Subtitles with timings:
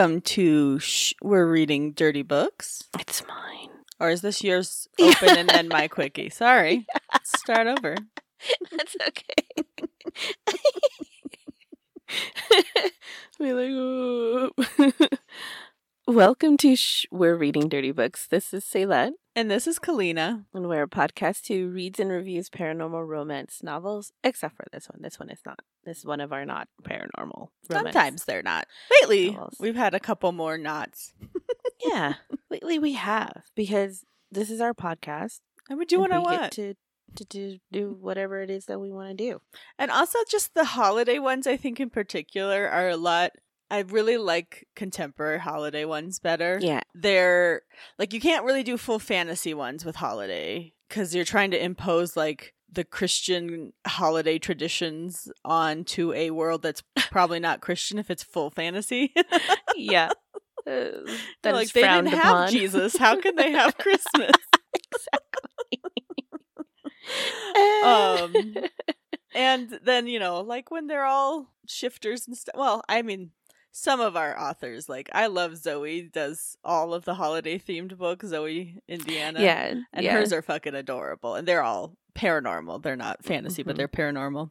[0.00, 2.84] Welcome to Shh, We're Reading Dirty Books.
[2.98, 3.68] It's mine.
[4.00, 6.30] Or is this yours open and then my quickie?
[6.30, 6.86] Sorry.
[7.22, 7.96] Start over.
[8.70, 9.44] That's okay.
[13.38, 14.96] Be like.
[16.14, 18.26] Welcome to Shh, We're Reading Dirty Books.
[18.26, 20.44] This is Ceylette, And this is Kalina.
[20.52, 25.02] and we're a podcast who reads and reviews paranormal romance novels, except for this one.
[25.02, 25.60] This one is not.
[25.84, 27.94] This is one of our not paranormal romance.
[27.94, 28.66] Sometimes they're not.
[29.00, 29.58] Lately, Novels.
[29.60, 31.14] we've had a couple more knots.
[31.86, 32.14] Yeah,
[32.50, 35.38] lately we have, because this is our podcast.
[35.68, 36.52] And we do what I want.
[36.54, 36.74] to,
[37.14, 39.40] to, to do whatever it is that we want to do.
[39.78, 43.30] And also, just the holiday ones, I think in particular, are a lot.
[43.70, 46.58] I really like contemporary holiday ones better.
[46.60, 46.80] Yeah.
[46.94, 47.62] They're
[47.98, 52.16] like, you can't really do full fantasy ones with holiday because you're trying to impose
[52.16, 58.50] like the Christian holiday traditions onto a world that's probably not Christian if it's full
[58.50, 59.14] fantasy.
[59.76, 60.10] Yeah.
[60.66, 60.90] Uh,
[61.42, 62.50] that like, they didn't have.
[62.50, 62.94] Jesus.
[62.94, 64.36] How can they have Christmas?
[67.74, 68.34] um,
[69.34, 73.30] and then you know like when they're all shifters and stuff well i mean
[73.72, 78.26] some of our authors like i love zoe does all of the holiday themed books
[78.26, 79.74] zoe indiana yeah.
[79.92, 80.12] and yeah.
[80.12, 83.78] hers are fucking adorable and they're all paranormal they're not fantasy but Mhm.
[83.78, 84.50] they're paranormal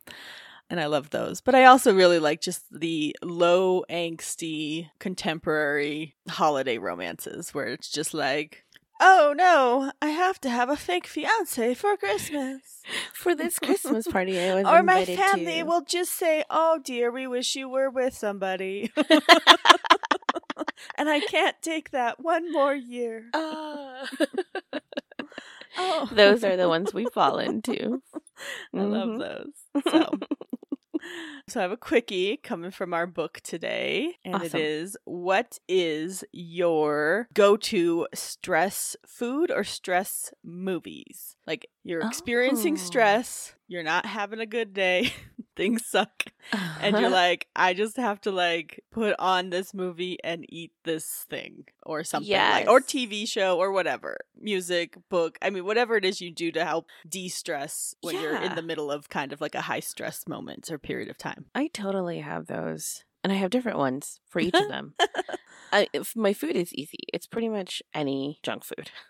[0.70, 6.78] and i love those but i also really like just the low angsty contemporary holiday
[6.78, 8.64] romances where it's just like
[9.00, 12.81] oh no i have to have a fake fiance for christmas
[13.14, 14.73] for this Christmas party I was invited to.
[14.73, 15.64] or my family to.
[15.64, 18.91] will just say, "Oh dear, we wish you were with somebody,"
[20.97, 23.25] and I can't take that one more year.
[23.33, 24.09] Ah.
[25.78, 28.02] Oh, Those are the ones we fall into.
[28.73, 29.19] I love Mhm.
[29.19, 29.53] those.
[29.91, 30.09] So,
[31.47, 34.59] so I have a quickie coming from our book today, and it Awesome.
[34.62, 41.35] is: What is your go-to stress food or stress movies?
[41.46, 42.78] Like you're experiencing Oh.
[42.78, 45.12] stress, you're not having a good day,
[45.56, 46.25] things suck.
[46.79, 47.16] and you're uh-huh.
[47.16, 52.03] like, I just have to like put on this movie and eat this thing or
[52.03, 55.38] something like, or TV show or whatever, music, book.
[55.41, 58.90] I mean, whatever it is you do to help de-stress when you're in the middle
[58.91, 61.46] of kind of like a high stress moment or period of time.
[61.53, 63.03] I totally have those.
[63.24, 64.94] And I have different ones for each of them.
[65.72, 67.00] I, if my food is easy.
[67.13, 68.91] It's pretty much any junk food.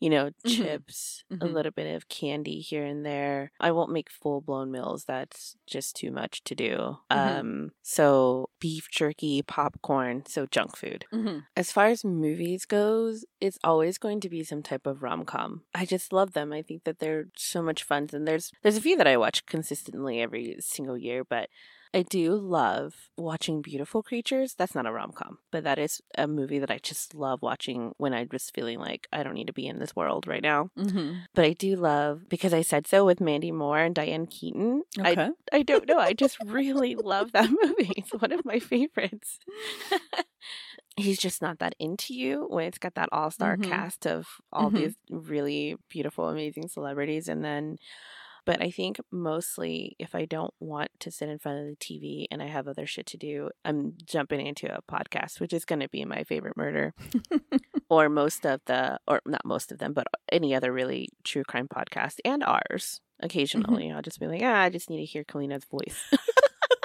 [0.00, 0.56] You know, Mhm.
[0.56, 1.52] chips, a Mhm.
[1.54, 3.52] little bit of candy here and there.
[3.60, 5.04] I won't make full blown meals.
[5.06, 6.98] That's just too much to do.
[7.10, 7.38] Mhm.
[7.38, 11.06] Um, so beef jerky, popcorn, so junk food.
[11.12, 11.38] Mm-hmm.
[11.56, 15.62] As far as movies goes, it's always going to be some type of rom com.
[15.74, 16.52] I just love them.
[16.52, 18.08] I think that they're so much fun.
[18.12, 21.48] And there's there's a few that I watch consistently every single year, but
[21.94, 24.54] I do love watching Beautiful Creatures.
[24.54, 27.92] That's not a rom com, but that is a movie that I just love watching
[27.98, 30.70] when I'm just feeling like I don't need to be in this world right now.
[30.76, 31.12] Mm-hmm.
[31.34, 34.82] But I do love because I said so with Mandy Moore and Diane Keaton.
[35.00, 35.30] I Okay.
[35.52, 35.98] I don't know.
[35.98, 37.92] I just really love that movie.
[37.96, 39.38] It's one of my favorites.
[40.96, 43.64] He's just not that into you when it's got that all star Mhm.
[43.68, 44.74] cast of all Mhm.
[44.76, 47.28] these really beautiful, amazing celebrities.
[47.28, 47.78] And then,
[48.44, 52.26] but I think mostly if I don't want to sit in front of the TV
[52.30, 55.80] and I have other shit to do, I'm jumping into a podcast, which is going
[55.80, 56.94] to be my favorite murder
[57.88, 61.68] or most of the, or not most of them, but any other really true crime
[61.68, 63.00] podcast and ours.
[63.20, 66.02] Occasionally, I'll just be like, ah, I just need to hear Kalina's voice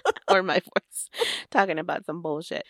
[0.30, 1.10] or my voice
[1.50, 2.66] talking about some bullshit.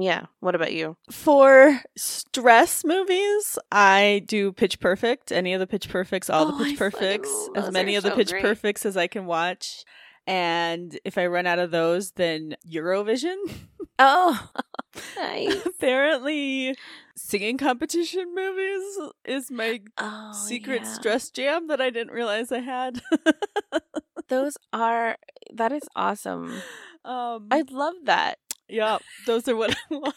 [0.00, 0.26] Yeah.
[0.40, 0.96] What about you?
[1.10, 6.64] For stress movies, I do Pitch Perfect, any of the Pitch Perfects, all Oh, the
[6.64, 8.42] Pitch fucking Perfects, as many of the so Pitch great.
[8.42, 9.84] Perfects as I can watch.
[10.26, 13.36] And if I run out of those, then Eurovision.
[13.98, 14.50] Oh,
[15.16, 15.66] nice.
[15.66, 16.76] Apparently,
[17.16, 20.92] singing competition movies is my Oh, secret yeah.
[20.92, 23.00] stress jam that I didn't realize I had.
[24.28, 25.16] Those are,
[25.54, 26.52] that is awesome.
[27.04, 28.38] um, I love that.
[28.68, 30.14] Yeah, those are what I watch.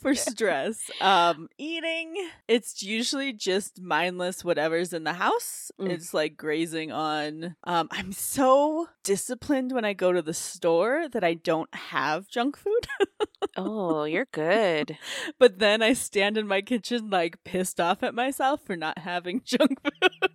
[0.00, 2.16] For stress, um, eating,
[2.48, 5.70] it's usually just mindless whatever's in the house.
[5.80, 5.90] Mm.
[5.90, 7.54] It's like grazing on.
[7.64, 12.56] Um, I'm so disciplined when I go to the store that I don't have junk
[12.56, 12.86] food.
[13.56, 14.98] Oh, you're good.
[15.38, 19.42] But then I stand in my kitchen like pissed off at myself for not having
[19.44, 20.30] junk food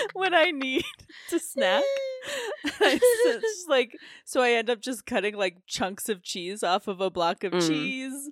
[0.14, 0.84] when I need
[1.30, 1.82] to snack.
[2.80, 6.86] I s- just like so I end up just cutting like chunks of cheese off
[6.88, 7.66] of a block of Mm.
[7.66, 8.30] cheese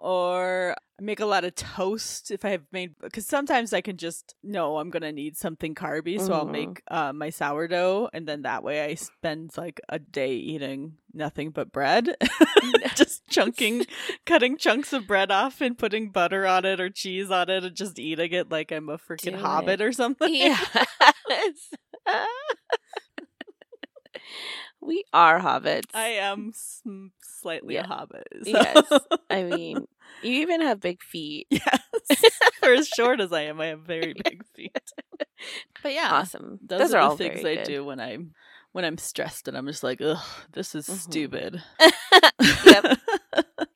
[0.00, 3.96] or I make a lot of toast if I have made because sometimes I can
[3.96, 6.50] just know I'm gonna need something carby, so I'll Mhm.
[6.50, 11.50] make uh, my sourdough, and then that way I spend like a day eating nothing
[11.50, 12.16] but bread,
[12.96, 13.86] just chunking,
[14.26, 17.76] cutting chunks of bread off and putting butter on it or cheese on it, and
[17.76, 20.34] just eating it like I'm a freaking hobbit or something.
[20.34, 21.70] Yes.
[24.88, 25.94] we are hobbits.
[25.94, 26.82] I am s-
[27.22, 27.84] slightly Yeah.
[27.84, 28.26] a hobbit.
[28.42, 28.84] so- Yes.
[29.30, 29.86] I mean,
[30.22, 31.46] you even have big feet.
[31.50, 31.80] yes.
[32.60, 34.76] For as short as I am, I have very big feet.
[35.82, 36.58] But yeah, Awesome.
[36.66, 37.64] those, Those, are, are, the all things I good.
[37.64, 38.32] do when I'm
[38.72, 40.22] when I'm stressed and I'm just like, ugh,
[40.52, 40.98] this is Mhm.
[40.98, 41.62] stupid.
[42.64, 42.98] Yep.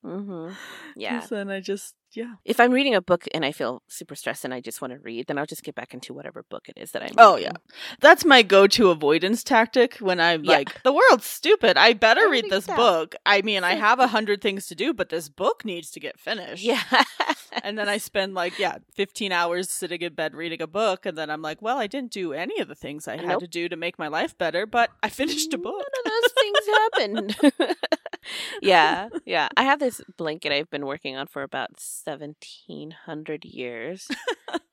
[0.03, 0.49] hmm
[0.95, 1.25] Yeah.
[1.29, 2.35] Then I just yeah.
[2.45, 4.99] If I'm reading a book and I feel super stressed and I just want to
[4.99, 7.09] read, then I'll just get back into whatever book it is that I'm.
[7.17, 7.53] Oh, reading.
[8.01, 10.51] That's my go-to avoidance tactic when I'm Yeah.
[10.57, 11.75] like, the world's stupid.
[11.77, 12.75] I better read this dumb.
[12.75, 13.15] book.
[13.25, 16.19] I mean, I have a hundred things to do, but this book needs to get
[16.19, 16.63] finished.
[16.63, 16.83] Yeah.
[17.63, 21.05] And then I spend like, yeah, 15 hours sitting in bed reading a book.
[21.05, 23.47] And then I'm like, well, I didn't do any of the things I had to
[23.47, 25.83] do to make my life better, but I finished a book.
[25.95, 27.75] None of those things happened.
[28.61, 29.49] yeah, yeah.
[29.57, 34.07] I have this blanket I've been working on for about seventeen hundred years,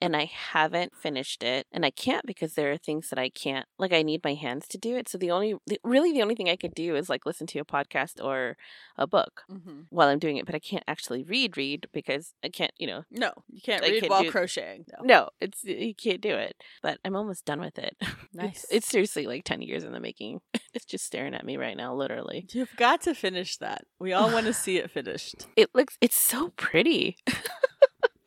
[0.01, 3.67] and I haven't finished it, and I can't because there are things that I can't.
[3.79, 5.09] Like I need my hands to do it.
[5.09, 7.59] So the only, the, really, the only thing I could do is like listen to
[7.59, 8.57] a podcast or
[8.97, 9.87] a book Mhm.
[9.91, 10.47] while I'm doing it.
[10.47, 12.70] But I can't actually read, read because I can't.
[12.79, 14.85] You know, No, you can't I read can while do- crocheting.
[14.99, 15.05] No.
[15.05, 16.55] no, it's you can't do it.
[16.83, 17.97] But I'm almost done with it.
[18.33, 18.65] Nice.
[18.65, 20.41] It's, it's seriously like ten years in the making.
[20.73, 22.47] It's just staring at me right now, literally.
[22.53, 23.85] You've got to finish that.
[23.99, 25.47] We all want to see it finished.
[25.57, 27.17] It looks it's so pretty.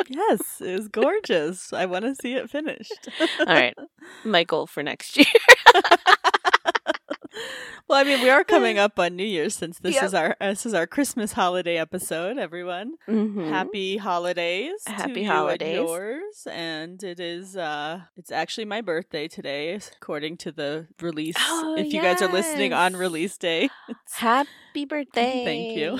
[0.10, 1.72] Yes, it was gorgeous.
[1.72, 3.08] I want to see it finished.
[3.40, 3.74] All right.
[4.26, 5.26] My goal for next year.
[7.90, 10.04] Well, I mean, we are coming up on New Year's since this Yep.
[10.04, 12.38] is our this is our Christmas holiday episode.
[12.38, 13.50] Everyone, Mhm.
[13.50, 14.84] happy holidays!
[14.86, 15.76] to Happy you and holidays.
[15.76, 21.36] yours, and it is uh, it's actually my birthday today, according to the release.
[21.40, 25.44] Oh, if you guys are listening on release day, it's- Happy birthday.
[25.46, 26.00] thank you.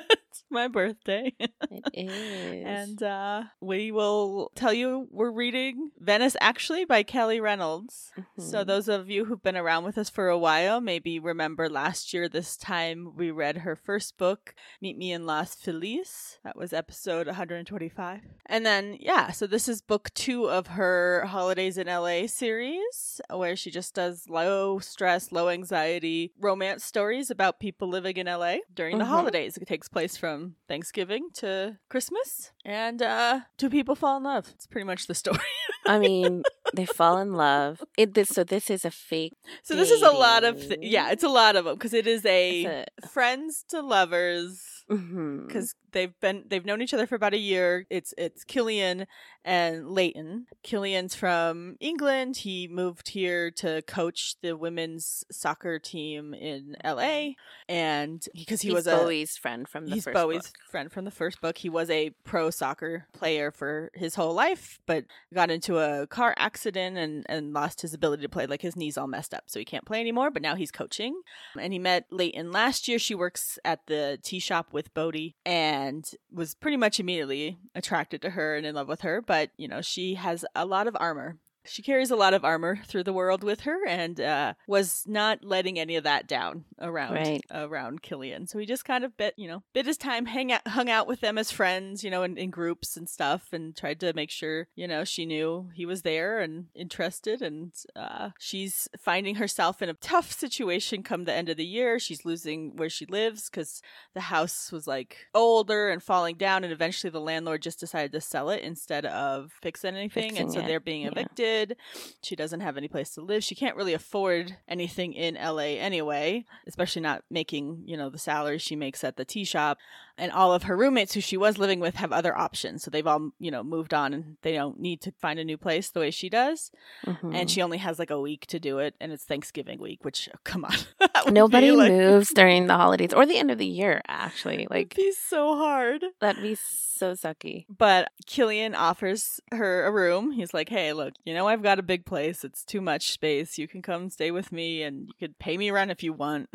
[0.50, 1.32] my birthday.
[1.38, 2.64] it is.
[2.66, 8.12] And uh, we will tell you we're reading Venice Actually by Kelly Reynolds.
[8.38, 8.66] So, Mhm.
[8.66, 12.28] those of you who've been around with us for a while maybe remember last year,
[12.28, 16.38] this time, we read her first book, Meet Me in Las Feliz.
[16.44, 18.20] That was episode 125.
[18.46, 23.56] And then, yeah, so this is book two of her Holidays in LA series, where
[23.56, 28.98] she just does low stress, low anxiety romance stories about people living in LA during
[28.98, 29.08] the Mhm.
[29.08, 29.56] holidays.
[29.56, 30.35] It takes place from
[30.68, 32.52] Thanksgiving to Christmas.
[32.64, 34.48] And uh, two people fall in love.
[34.54, 35.38] It's pretty much the story.
[35.86, 36.42] I mean,
[36.74, 37.82] they fall in love.
[37.96, 41.10] It this so this is a fake So this is a lot of th- yeah,
[41.10, 46.44] it's a lot of them because it is a friends to lovers because they've been
[46.46, 47.86] they've known each other for about a year.
[47.90, 49.06] It's it's Killian
[49.46, 50.46] and Leighton.
[50.62, 52.38] Killian's from England.
[52.38, 57.06] He moved here to coach the women's soccer team in L.A.
[57.06, 57.74] Mm-hmm.
[57.74, 60.56] and because he He's was a Bodie's friend from the he's first Bodie's book.
[60.70, 61.58] friend from the first book.
[61.58, 66.34] He was a pro soccer player for his whole life, but got into a car
[66.36, 68.46] accident and, and lost his ability to play.
[68.46, 70.30] Like his knee's all messed up, so he can't play anymore.
[70.32, 71.20] But now he's coaching.
[71.58, 72.98] And he met Leighton last year.
[72.98, 78.30] She works at the tea shop with Bodie and was pretty much immediately attracted to
[78.30, 79.22] her and in love with her.
[79.22, 81.36] But, you know, she has a lot of armor.
[81.68, 85.44] She carries a lot of armor through the world with her and uh, was not
[85.44, 87.44] letting any of that down around Right.
[87.50, 88.46] around Killian.
[88.46, 91.06] So he just kind of bit, you know, bit his time, hang out, hung out
[91.06, 94.30] with them as friends, you know, in, in groups and stuff, and tried to make
[94.30, 97.42] sure, you know, she knew he was there and interested.
[97.42, 101.98] And uh, she's finding herself in a tough situation come the end of the year.
[101.98, 103.80] She's losing where she lives because
[104.14, 108.20] the house was like older and falling down, and eventually the landlord just decided to
[108.20, 111.10] sell it instead of fixing anything, and so it, they're being yeah.
[111.56, 111.76] Evicted.
[112.22, 113.44] She doesn't have any place to live.
[113.44, 118.58] She can't really afford anything in LA anyway, especially not making, you know, the salary
[118.58, 119.78] she makes at the tea shop.
[120.18, 122.82] And all of her roommates who she was living with have other options.
[122.82, 125.58] So they've all, you know, moved on and they don't need to find a new
[125.58, 126.70] place the way she does.
[127.04, 127.34] Mhm.
[127.34, 128.94] And she only has like a week to do it.
[129.00, 130.72] And it's Thanksgiving week, which, come on.
[131.16, 134.02] That would be, Nobody like- moves during the holidays or the end of the year,
[134.08, 134.56] actually.
[134.56, 136.04] It'd Like, be so hard.
[136.20, 137.64] that'd be so sucky.
[137.68, 140.32] But Killian offers her a room.
[140.32, 142.44] He's like, "Hey, look, you know know I've got a big place.
[142.44, 143.58] It's too much space.
[143.58, 146.48] You can come stay with me and you could pay me rent if you want.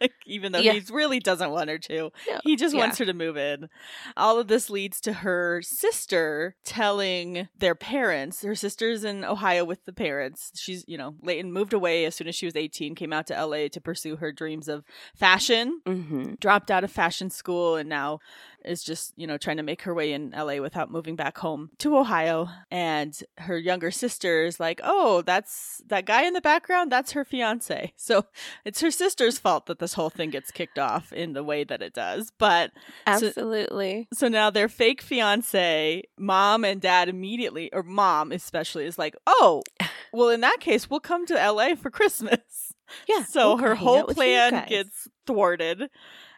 [0.00, 0.74] like, even though Yeah.
[0.74, 2.12] he really doesn't want her to.
[2.30, 2.82] No, He just yeah.
[2.82, 3.68] wants her to move in.
[4.16, 8.42] All of this leads to her sister telling their parents.
[8.42, 10.52] Her sister's in Ohio with the parents.
[10.54, 13.46] She's, you know, Leighton moved away as soon as she was 18, came out to
[13.46, 16.34] LA to pursue her dreams of fashion Mm-hmm.
[16.40, 18.18] dropped out of fashion school and now
[18.66, 21.70] is just, you know, trying to make her way in LA without moving back home
[21.78, 22.48] to Ohio.
[22.70, 27.24] And her younger sister is like, oh, that's that guy in the background, that's her
[27.24, 27.92] fiance.
[28.06, 28.26] So
[28.64, 31.82] it's her sister's fault that this whole thing gets kicked off in the way that
[31.82, 32.30] it does.
[32.38, 32.70] But
[33.04, 34.06] Absolutely.
[34.12, 39.62] so now their fake fiance, mom and dad immediately, or mom especially, is like, oh,
[40.12, 42.74] well, in that case, we'll come to LA for Christmas.
[43.08, 43.24] yeah.
[43.24, 45.90] So we'll her whole out with you plan gets thwarted.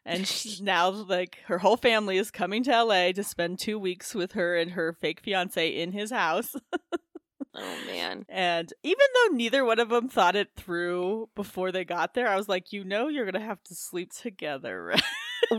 [0.08, 4.14] And she, now, like, her whole family is coming to LA to spend two weeks
[4.14, 6.54] with her and her fake fiance in his house.
[7.54, 8.24] Oh man.
[8.28, 12.36] And even though neither one of them thought it through before they got there, I
[12.36, 15.02] was like, you know, you're going to have to sleep together, right?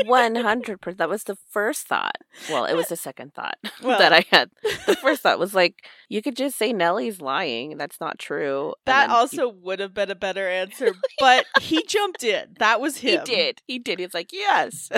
[0.05, 0.97] One hundred percent.
[0.99, 2.17] That was the first thought.
[2.49, 4.49] Well, it was the second thought Well- that I had.
[4.85, 7.77] The first thought was like, you could just say Nellie's lying.
[7.77, 8.73] That's not true.
[8.85, 12.55] That you- also would have been a better answer, but he jumped in.
[12.59, 13.19] That was him.
[13.25, 13.61] he did.
[13.65, 13.99] He did.
[13.99, 14.89] He's like, yes.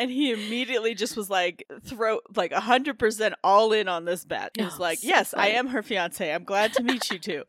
[0.00, 4.24] And he immediately just was like, throw like a hundred percent all in on this
[4.24, 4.52] bet.
[4.56, 6.32] He's Oh, like, so Yes, I am her fiance.
[6.32, 7.44] I'm glad to meet you too.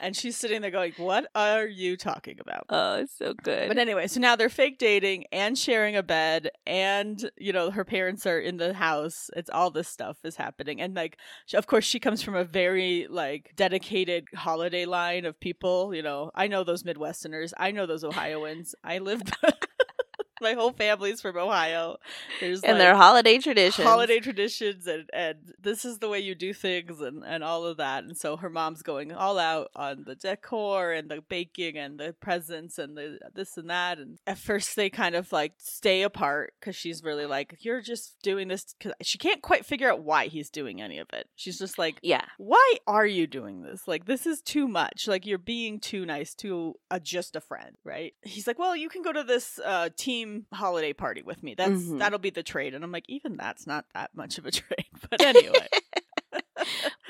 [0.00, 2.66] and she's sitting there going, What are you talking about?
[2.70, 3.66] oh, it's so good.
[3.68, 7.84] But anyway, so now they're fake dating and sharing a bed, and you know her
[7.84, 9.28] parents are in the house.
[9.34, 11.18] It's all this stuff is happening, and like,
[11.54, 15.92] of course, she comes from a very like dedicated holiday line of people.
[15.92, 17.52] You know, I know those Midwesterners.
[17.58, 18.76] I know those Ohioans.
[18.84, 19.34] I lived.
[20.40, 21.96] My whole family's from Ohio.
[22.40, 23.86] There's and like, their holiday traditions.
[23.86, 27.78] holiday traditions and and this is the way you do things and and all of
[27.78, 31.98] that and so her mom's going all out on the decor and the baking and
[31.98, 36.02] the presents and the this and that and at first they kind of like stay
[36.02, 40.02] apart because she's really like you're just doing this because she can't quite figure out
[40.02, 42.24] why he's doing any of it she's just like Yeah.
[42.38, 43.86] why are you doing this?
[43.88, 45.06] Like, this is too much.
[45.08, 48.14] Like, you're being too nice to a, just a friend, right?
[48.22, 51.54] He's like, well, you can go to this uh, team holiday party with me.
[51.54, 51.98] That's Mhm.
[51.98, 52.74] that'll be the trade.
[52.74, 54.86] And I'm like, even that's not that much of a trade.
[55.10, 55.68] But anyway,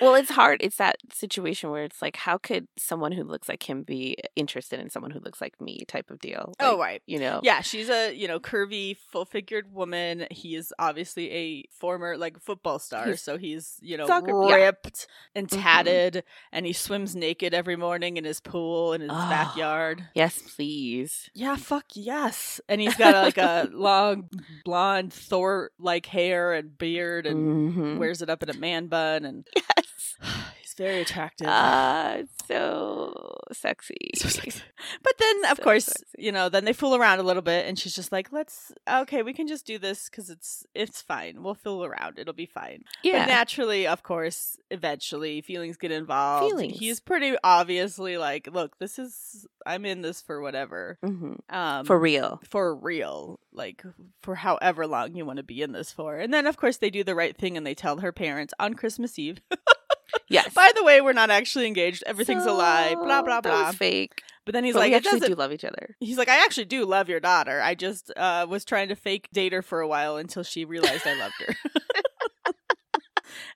[0.01, 0.61] Well, it's hard.
[0.63, 4.79] It's that situation where it's like, how could someone who looks like him be interested
[4.79, 6.53] in someone who looks like me type of deal?
[6.61, 7.03] oh right.
[7.07, 7.41] You know?
[7.43, 10.27] Yeah, she's a you know curvy, full-figured woman.
[10.31, 14.55] He is obviously a former like football star, He's so he's you know soccer- yeah.
[14.57, 15.63] ripped and Mhm.
[15.63, 19.15] tatted, and he swims naked every morning in his pool in his Oh.
[19.31, 20.05] backyard.
[20.15, 21.31] Yes, please.
[21.35, 22.61] Yeah, fuck yes.
[22.69, 24.29] And he's got like a long
[24.65, 27.99] blonde Thor like hair and beard and Mhm.
[27.99, 29.86] wears it up in a man bun and Yes.
[30.61, 31.47] he's very attractive.
[31.51, 32.19] Ah,
[32.49, 34.11] so sexy.
[34.17, 34.63] So sexy.
[35.03, 36.05] But then, of So course, sexy.
[36.19, 39.23] you know, then they fool around a little bit, and she's just like, "Let's okay,
[39.23, 41.43] we can just do this because it's it's fine.
[41.43, 42.19] We'll fool around.
[42.19, 43.27] It'll be fine." But Yeah.
[43.27, 46.51] naturally, of course, eventually, feelings get involved.
[46.51, 46.79] Feelings.
[46.79, 51.99] He's pretty obviously like, "Look, this is I'm in this for whatever." hmm Um, For
[51.99, 52.41] real.
[52.49, 53.83] for real, like
[54.23, 56.17] for however long you want to be in this for.
[56.19, 58.75] And then, of course, they do the right thing and they tell her parents on
[58.75, 59.41] Christmas Eve.
[60.29, 60.53] Yes.
[60.55, 62.03] By the way, we're not actually engaged.
[62.07, 62.95] Everything's a lie.
[62.95, 63.73] Blah So, blah blah.
[63.73, 64.23] fake.
[64.45, 65.97] But then he's but like, we actually do love each other.
[65.99, 67.61] He's like, I actually do love your daughter.
[67.61, 71.05] I just uh, was trying to fake date her for a while until she realized
[71.07, 71.55] I loved her.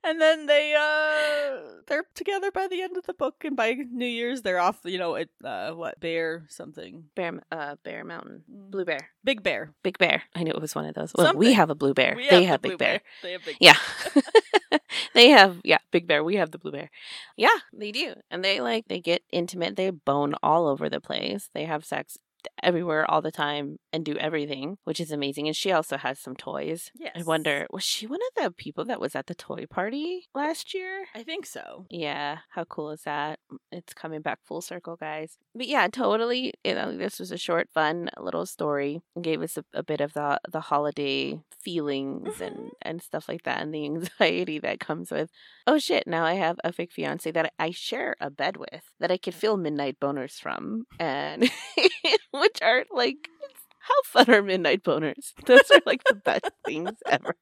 [0.05, 4.07] and then they uh they're together by the end of the book, and by New
[4.07, 4.81] Year's they're off.
[4.85, 8.45] You know, at uh, what bear something, Bear, uh, Bear Mountain.
[8.49, 9.11] Blue Bear.
[9.25, 9.73] Big Bear.
[9.83, 10.23] Big Bear.
[10.35, 11.13] I knew it was one of those.
[11.17, 11.39] Well, Something.
[11.39, 12.15] we have a blue bear.
[12.17, 13.01] We they the have Blue Big Bear.
[13.23, 13.57] They have big.
[13.61, 13.77] Yeah.
[15.15, 16.25] they have yeah, Big Bear.
[16.25, 16.91] We have the Blue Bear.
[17.37, 18.15] Yeah, they do.
[18.31, 19.77] And they like they get intimate.
[19.77, 21.51] They bone all over the place.
[21.55, 22.19] They have sex
[22.63, 25.47] everywhere all the time and do everything, which is amazing.
[25.47, 26.91] And she also has some toys.
[26.99, 27.13] Yes.
[27.17, 30.75] I wonder, was she one of the people that was at the toy party last
[30.75, 31.07] year?
[31.15, 31.87] I think so.
[31.91, 33.39] Yeah, how cool is that?
[33.73, 35.39] It's coming back full circle, guys.
[35.55, 36.55] But yeah, totally.
[36.65, 39.01] You know, this was a short, fun little story.
[39.17, 42.47] It gave us a, a bit of the the holiday feelings Mhm.
[42.47, 45.31] and and stuff like that, and the anxiety that comes with.
[45.67, 46.07] Oh shit!
[46.07, 49.35] Now I have a fake fiance that I share a bed with that I could
[49.35, 51.51] feel midnight boners from, and
[52.41, 53.29] which are like.
[53.81, 53.95] How
[54.25, 55.33] fun are midnight boners?
[55.47, 57.35] Those are like the best things ever.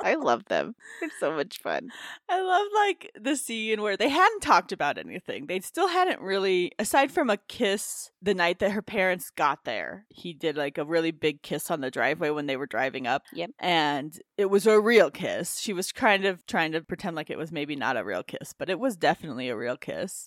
[0.00, 0.76] I love them.
[1.02, 1.88] It's so much fun.
[2.28, 5.46] I love like the scene where they hadn't talked about anything.
[5.46, 10.04] They still hadn't really, aside from a kiss the night that her parents got there.
[10.08, 13.22] He did like a really big kiss on the driveway when they were driving up.
[13.32, 13.50] Yep.
[13.58, 15.58] And it was a real kiss.
[15.58, 18.52] She was kind of trying to pretend like it was maybe not a real kiss,
[18.56, 20.26] but it was definitely a real kiss.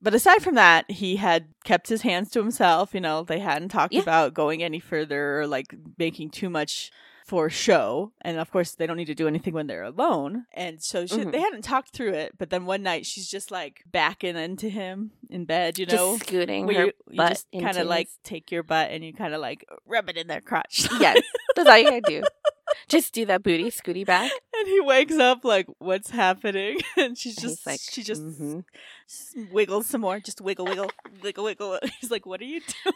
[0.00, 2.92] But aside from that, he had kept his hands to himself.
[2.92, 4.00] You know, they hadn't talked Yeah.
[4.02, 6.90] about going any further or like making too much
[7.24, 8.12] for show.
[8.20, 10.44] And of course, they don't need to do anything when they're alone.
[10.52, 11.32] And so she, Mhm.
[11.32, 12.36] they hadn't talked through it.
[12.36, 16.16] But then one night, she's just like backing into him in bed, you know?
[16.18, 19.12] Just scooting her you, you butt just kind of like take your butt and you
[19.14, 20.88] kind of like rub it in their crotch.
[21.00, 21.22] Yes,
[21.56, 22.22] that's all you gotta do.
[22.88, 24.30] Just do that booty scooty back.
[24.58, 28.64] and he wakes up like, "What's happening?" And she's just he's like, she just mhm.
[29.08, 30.90] s- wiggles some more, just wiggle, wiggle,
[31.22, 31.78] wiggle, wiggle.
[32.00, 32.94] He's like, "What are you doing?"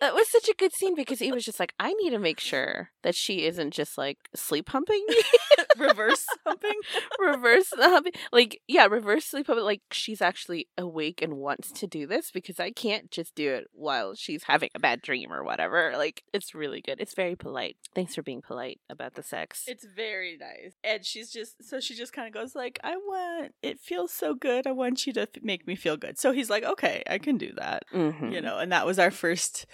[0.00, 2.40] That was such a good scene because he was just like, I need to make
[2.40, 5.16] sure that she isn't just like sleep humping me,
[5.78, 6.72] Reverse something.
[7.20, 8.12] reverse humping.
[8.32, 9.64] Like, yeah, reverse sleep humping.
[9.64, 13.66] Like, she's actually awake and wants to do this because I can't just do it
[13.72, 15.92] while she's having a bad dream or whatever.
[15.96, 16.96] Like, it's really good.
[17.00, 17.76] It's very polite.
[17.94, 19.64] Thanks for being polite about the sex.
[19.66, 20.74] It's very nice.
[20.82, 24.34] And she's just so she just kind of goes like, "I want it feels so
[24.34, 24.66] good.
[24.66, 27.36] I want you to f- make me feel good." So he's like, "Okay, I can
[27.36, 28.32] do that." Mhm.
[28.32, 29.66] You know, and that was our first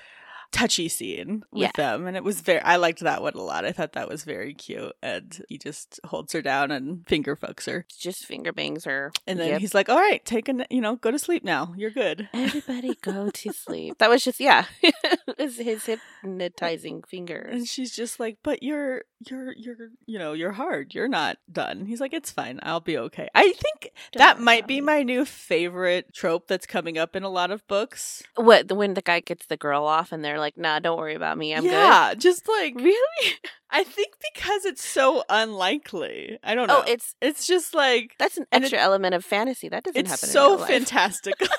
[0.56, 1.70] touchy scene with Yeah.
[1.76, 3.64] them and it was very I liked that one a lot.
[3.64, 7.66] I thought that was very cute and he just holds her down and finger fucks
[7.66, 7.84] her.
[7.98, 9.12] Just finger bangs her.
[9.26, 9.60] And then Yep.
[9.60, 11.74] he's like, "All right, take a you know, go to sleep now.
[11.76, 13.98] You're good." Everybody go to sleep.
[13.98, 14.94] That was just yeah, it
[15.38, 17.54] was his hypnotizing fingers.
[17.54, 20.94] And she's just like, "But you're you're you're you know, you're hard.
[20.94, 22.60] You're not done." He's like, "It's fine.
[22.62, 27.14] I'll be okay." I think that might be my new favorite trope that's coming up
[27.16, 28.22] in a lot of books.
[28.36, 31.36] what when the guy gets the girl off and they're like, "Nah, don't worry about
[31.38, 31.54] me.
[31.54, 31.72] I'm good.
[31.72, 32.74] yeah, just like.
[32.76, 33.34] Really?
[33.70, 36.38] I think because it's so unlikely.
[36.44, 36.84] I don't oh, know.
[36.86, 40.28] Oh, it's it's just like that's an extra element of fantasy that doesn't it's happen.
[40.28, 41.48] in so fantastical.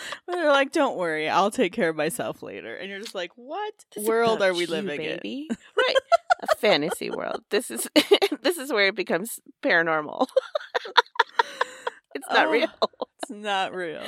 [0.28, 3.72] They're like, "Don't worry, I'll take care of myself later," and you're just like, "What
[3.94, 5.20] It's world are we you, living in?"
[5.76, 5.96] right,
[6.42, 7.42] a fantasy world.
[7.50, 7.88] This is
[8.42, 10.26] this is where it becomes paranormal.
[12.14, 12.50] it's not Oh.
[12.50, 12.68] real.
[13.22, 14.02] It's not real.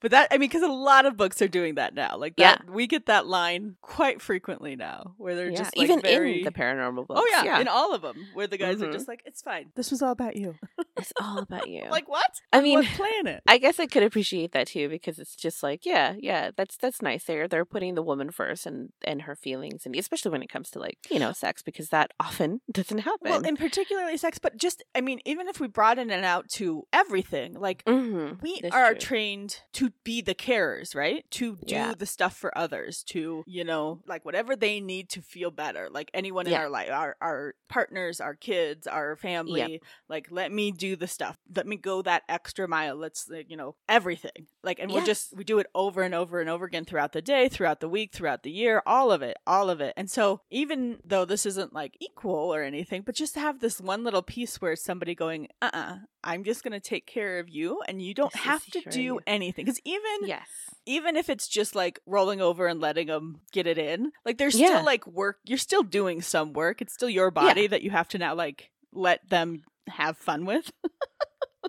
[0.00, 2.16] But that I mean, because a lot of books are doing that now.
[2.16, 6.00] Like that, we get that line quite frequently now, where they're Yeah, just like, even
[6.00, 6.38] very...
[6.38, 7.20] in the paranormal books.
[7.22, 7.60] Oh yeah, yeah.
[7.60, 8.92] in all of them, where the guys are Mhm.
[8.92, 9.72] just like, "It's fine.
[9.74, 10.58] This was all about you."
[10.96, 11.84] it's all about you.
[11.90, 12.30] Like what?
[12.52, 13.42] I mean, what planet?
[13.46, 17.02] I guess I could appreciate that too because it's just like, yeah, yeah, that's that's
[17.02, 17.24] nice.
[17.24, 20.70] They're they're putting the woman first and and her feelings, and especially when it comes
[20.70, 23.30] to like you know sex because that often doesn't happen.
[23.30, 26.86] Well, and particularly sex, but just I mean, even if we broaden it out to
[26.92, 29.00] everything, like hmm we That's are true.
[29.00, 31.24] trained to be the carers, right?
[31.32, 31.94] To do Yeah.
[31.94, 35.88] the stuff for others, to, you know, like whatever they need to feel better.
[35.90, 40.72] Like anyone in our life, our our partners, our kids, our family, like let me
[40.72, 41.38] do the stuff.
[41.54, 42.96] Let me go that extra mile.
[42.96, 44.46] Let's like, you know, everything.
[44.62, 47.22] Like and we'll just we do it over and over and over again throughout the
[47.22, 49.94] day, throughout the week, throughout the year, all of it, all of it.
[49.96, 53.80] And so even though this isn't like equal or anything, but just to have this
[53.80, 57.82] one little piece where somebody going, uh-uh, I'm just going to take care of you
[57.88, 59.20] and you don't is have to do you.
[59.26, 59.64] anything.
[59.64, 60.46] Because even yes,
[60.86, 64.54] even if it's just like rolling over and letting them get it in, like there's
[64.58, 64.68] Yeah.
[64.68, 65.38] still like work.
[65.44, 66.80] You're still doing some work.
[66.82, 70.70] It's still your body that you have to now like let them have fun with.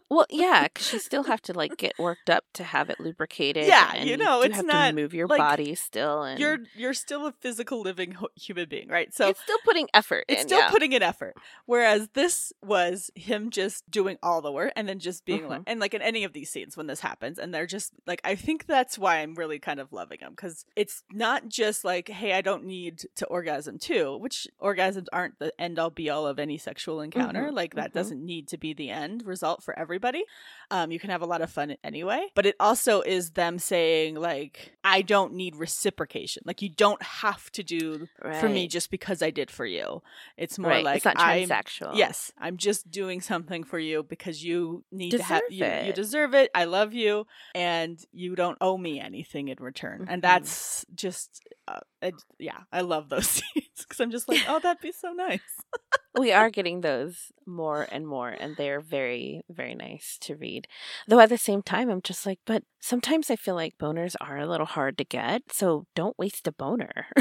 [0.10, 3.65] well, yeah, because you still have to like get worked up to have it lubricated.
[3.67, 6.39] Yeah, and you know, do it's have not, to move your like, body still, and
[6.39, 9.13] You're you're still a physical living ho- human being, right?
[9.13, 10.25] So it's still putting effort.
[10.27, 10.69] it's in, still yeah.
[10.69, 11.36] putting in effort.
[11.65, 15.65] Whereas this was him just doing all the work and then just being like, Mhm.
[15.67, 18.36] and like in any of these scenes when this happens, and they're just like, I
[18.36, 22.34] think that's why I'm really kind of loving him because it's not just like, hey,
[22.34, 26.39] I don't need to orgasm too, which orgasms aren't the end all be all of
[26.39, 27.49] any sexual encounter.
[27.49, 27.93] Mhm, Like that mhm.
[27.93, 30.24] doesn't need to be the end result for everybody.
[30.70, 34.15] Um, you can have a lot of fun anyway, but it also is them saying
[34.15, 36.44] like, I don't need reciprocation.
[36.46, 38.08] Like you don't have to do
[38.39, 40.02] for me just because I did for you.
[40.38, 40.86] It's more right.
[40.86, 41.48] like it's not I'm
[41.96, 46.34] yes, I'm just doing something for you because you need to have you, you deserve
[46.34, 46.52] it.
[46.56, 50.06] I love you, and you don't owe me anything in return.
[50.08, 50.26] And Mhm.
[50.26, 54.91] that's just uh, yeah, I love those scenes because I'm just like, oh, that'd be
[54.91, 55.39] so nice.
[56.19, 60.67] we are getting those more and more and they're very very nice to read
[61.08, 64.38] though at the same time i'm just like but sometimes i feel like boners are
[64.38, 67.06] a little hard to get so don't waste a boner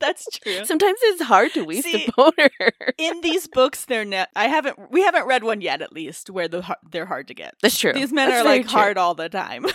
[0.00, 0.64] That's true.
[0.64, 2.48] sometimes it's hard to waste See, a boner
[2.96, 6.48] in these books, they're ne- I haven't we haven't read one yet, at least where
[6.48, 7.54] the they're hard to get.
[7.60, 8.70] that's true These men That's are like true.
[8.70, 9.66] hard all the time.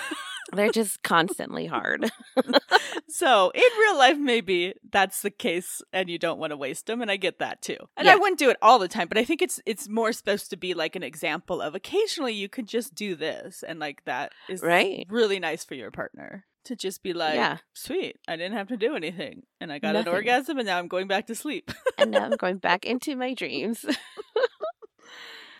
[0.55, 2.09] They're just constantly hard.
[3.07, 7.01] so in real life, maybe that's the case, and you don't want to waste them,
[7.01, 7.77] and I get that too.
[7.97, 8.13] And Yeah.
[8.13, 10.57] I wouldn't do it all the time, but I think it's it's more supposed to
[10.57, 14.61] be like an example of occasionally you could just do this, and like that is
[14.61, 15.05] Right.
[15.09, 17.57] really nice for your partner to just be like, Yeah.
[17.73, 20.07] sweet, I didn't have to do anything, and I got Nothing.
[20.07, 21.71] an orgasm, and now I'm going back to sleep.
[21.97, 23.85] and now I'm going back into my dreams.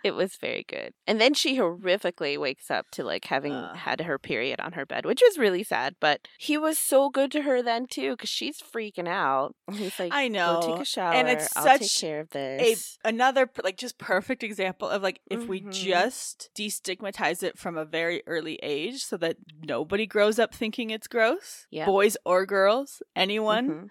[0.06, 0.92] it was very good.
[1.06, 3.76] And then she horrifically wakes up to like having Ugh.
[3.76, 5.96] had her period on her bed, which was really sad.
[6.00, 9.54] But he was so good to her then too, because she's freaking out.
[9.68, 11.12] And he's like, I know, take a shower.
[11.12, 12.98] and it's I'll take such care of a this.
[13.04, 15.72] another like just perfect example of like if we Mhm.
[15.72, 21.08] just destigmatize it from a very early age so that nobody grows up thinking it's
[21.08, 21.86] gross Yeah.
[21.86, 23.88] boys or girls anyone Mhm.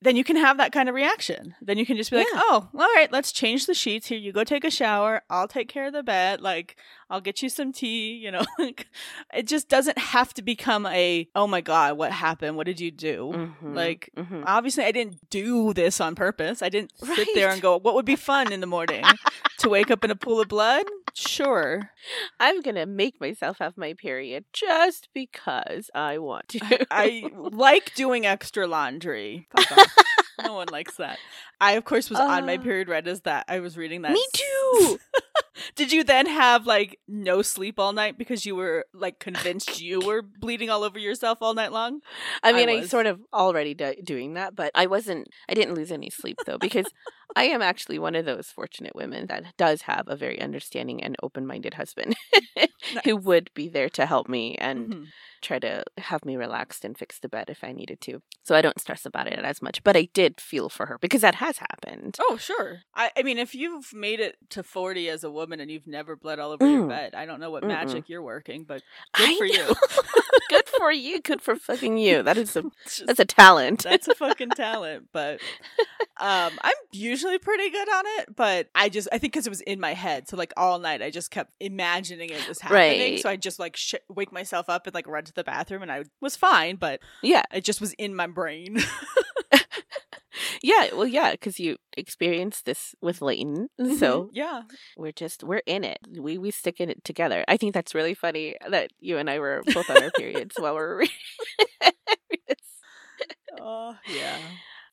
[0.00, 2.40] then you can have that kind of reaction then you can just be like Yeah.
[2.44, 5.68] oh all right let's change the sheets here you go take a shower i'll take
[5.68, 6.76] care of the bed like
[7.10, 8.86] i'll get you some tea you know like
[9.34, 12.90] it just doesn't have to become a oh my god what happened what did you
[12.90, 13.74] do Mhm.
[13.74, 14.44] like Mhm.
[14.46, 16.62] obviously I didn't do this on purpose.
[16.62, 19.04] I didn't sit there and go, what would be fun in the morning?
[19.58, 20.86] to wake up in a pool of blood?
[21.14, 21.90] Sure.
[22.38, 26.86] I'm gonna make myself have my period just because I want to.
[26.90, 29.48] I like doing extra laundry.
[30.46, 31.18] No one likes that.
[31.60, 34.12] I of course was on my Uh, period right as that I was reading that.
[34.12, 34.98] Me too.
[35.74, 40.00] Did you then have like no sleep all night because you were like convinced you
[40.06, 42.00] were bleeding all over yourself all night long?
[42.42, 42.90] I mean, I, was.
[42.90, 45.28] sort of already do- doing that, but I wasn't.
[45.48, 46.86] I didn't lose any sleep though because
[47.36, 51.16] I am actually one of those fortunate women that does have a very understanding and
[51.22, 52.16] open-minded husband
[53.04, 55.06] who would be there to help me and Mhm.
[55.42, 58.20] try to have me relaxed and fix the bed if I needed to.
[58.42, 59.82] So I don't stress about it as much.
[59.82, 62.16] But I did feel for her because that has happened.
[62.20, 62.80] Oh, sure.
[62.94, 66.14] I, I mean, if you've made it to 40 as a woman and you've never
[66.14, 66.88] bled all over your Mm.
[66.90, 67.68] bed, I don't know what Mm-mm.
[67.68, 68.82] magic you're working, but
[69.14, 69.52] good I for know.
[69.68, 69.74] you.
[70.48, 71.20] Good for you.
[71.20, 72.24] Good for fucking you.
[72.24, 73.84] That is a just- that's a talent.
[73.84, 75.08] that's a fucking talent.
[75.12, 75.40] But
[76.18, 79.60] um, I'm usually pretty good on it, but I just, I think because it was
[79.60, 80.28] in my head.
[80.28, 83.00] So, like, all night I just kept imagining it was happening.
[83.12, 83.20] Right.
[83.20, 85.92] So I just, like, sh- wake myself up and, like, run to the bathroom and
[85.92, 87.42] I was fine, but yeah.
[87.52, 88.78] it just was in my brain.
[90.62, 90.88] Yeah.
[90.94, 93.68] Well, yeah, because you experienced this with Leighton.
[93.80, 93.94] Mm-hmm.
[93.94, 94.62] So yeah.
[94.96, 95.98] we're just we're in it.
[96.18, 97.44] We we stick in it together.
[97.48, 100.74] I think that's really funny that you and I were both on our periods while
[100.74, 101.14] we're reading
[102.48, 102.56] this.
[103.62, 104.38] Oh, yeah.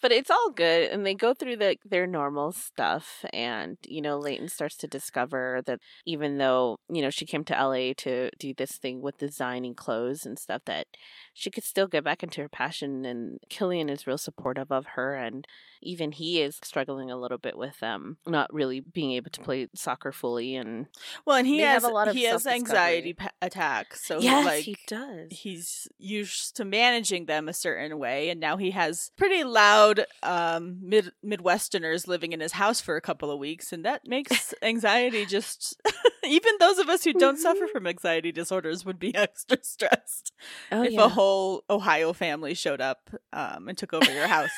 [0.01, 4.17] But it's all good, and they go through the their normal stuff, and you know,
[4.19, 8.53] Leighton starts to discover that even though you know she came to LA to do
[8.53, 10.85] this thing with designing clothes and stuff, that
[11.33, 13.05] she could still get back into her passion.
[13.05, 15.47] And Killian is real supportive of her, and
[15.81, 19.67] even he is struggling a little bit with um not really being able to play
[19.75, 20.55] soccer fully.
[20.55, 20.87] And
[21.25, 24.63] Well, and he has a lot of he has anxiety pa- attacks, so yes, like
[24.63, 25.27] he does.
[25.31, 30.77] he's used to managing them a certain way and now he has pretty loud um
[30.81, 35.25] mid midwesterners living in his house for a couple of weeks and that makes anxiety
[35.25, 35.79] just
[36.25, 40.33] even those of us who don't suffer from anxiety disorders would be extra stressed
[40.71, 41.05] oh if yeah.
[41.05, 44.51] a whole ohio family showed up um and took over your house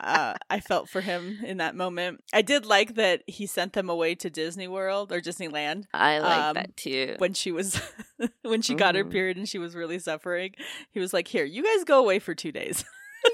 [0.00, 2.22] uh, I felt for him in that moment.
[2.32, 6.38] I did like that he sent them away to Disney World or Disneyland I like
[6.42, 7.14] um, that too.
[7.18, 7.80] when she was
[8.42, 9.10] when she got her Mhm.
[9.12, 10.54] period and she was really suffering.
[10.90, 12.84] He was like, "Here, you guys go away for two days,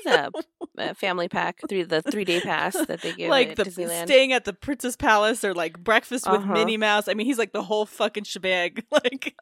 [0.06, 0.30] a,
[0.78, 4.04] a family pack through the three day pass that they give like the Disneyland.
[4.06, 6.52] staying at the Princess Palace or like breakfast with Uh-huh.
[6.52, 8.76] Minnie Mouse." I mean, he's like the whole fucking shebang.
[8.90, 9.34] Like,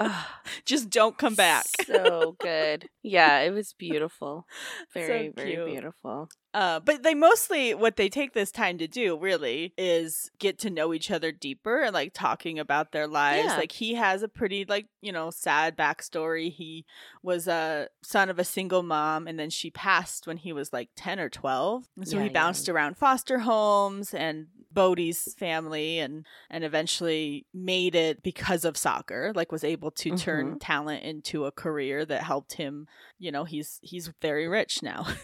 [0.64, 1.64] just don't come back.
[1.86, 2.88] so good.
[3.02, 4.46] Yeah, it was beautiful.
[4.94, 6.28] Very, very beautiful.
[6.58, 10.68] Uh, but they mostly what they take this time to do really is get to
[10.68, 13.44] know each other deeper and like talking about their lives.
[13.46, 13.56] Yeah.
[13.56, 16.50] Like he has a pretty like you know sad backstory.
[16.52, 16.84] He
[17.22, 20.88] was a son of a single mom, and then she passed when he was like
[20.96, 21.84] ten or twelve.
[21.96, 22.32] And so Yeah, he yeah.
[22.32, 29.32] bounced around foster homes and Bodie's family, and and eventually made it because of soccer.
[29.32, 32.88] Like was able to turn talent into a career that helped him.
[33.16, 35.06] You know, he's he's very rich now.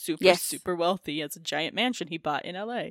[0.00, 0.42] super Yes.
[0.42, 1.20] super wealthy.
[1.20, 2.90] Has a giant mansion he bought in LA.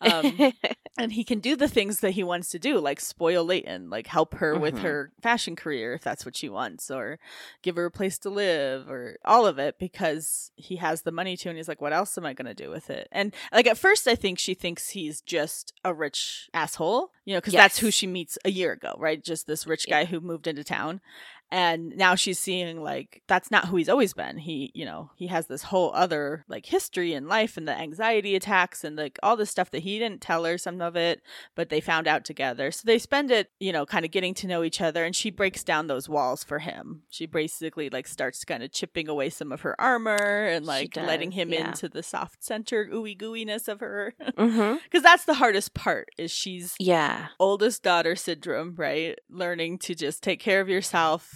[0.00, 0.52] Um,
[0.98, 4.06] and he can do the things that he wants to do, like spoil Leighton, like
[4.06, 4.80] help her with Mhm.
[4.82, 7.18] her fashion career if that's what she wants, or
[7.62, 11.36] give her a place to live, or all of it because he has the money
[11.36, 11.48] to.
[11.48, 13.08] And he's like, what else am I going to do with it?
[13.12, 17.40] And like at first, I think she thinks he's just a rich asshole, you know,
[17.40, 19.22] because that's who she meets a year ago, right?
[19.22, 20.00] Just this rich Yeah.
[20.00, 21.00] guy who moved into town.
[21.50, 25.26] And now she's seeing like that's not who he's always been he you know he
[25.28, 29.36] has this whole other like history and life and the anxiety attacks and like all
[29.36, 31.22] this stuff that he didn't tell her some of it
[31.54, 34.46] but they found out together so they spend it you know kind of getting to
[34.46, 38.44] know each other and she breaks down those walls for him she basically like starts
[38.44, 41.68] kind of chipping away some of her armor and like does, letting him yeah.
[41.68, 44.76] into the soft center ooey gooiness of her Mm-hmm.
[44.84, 47.28] because that's the hardest part is she's Yeah.
[47.38, 49.18] oldest daughter syndrome, right?
[49.30, 51.35] Learning to just take care of yourself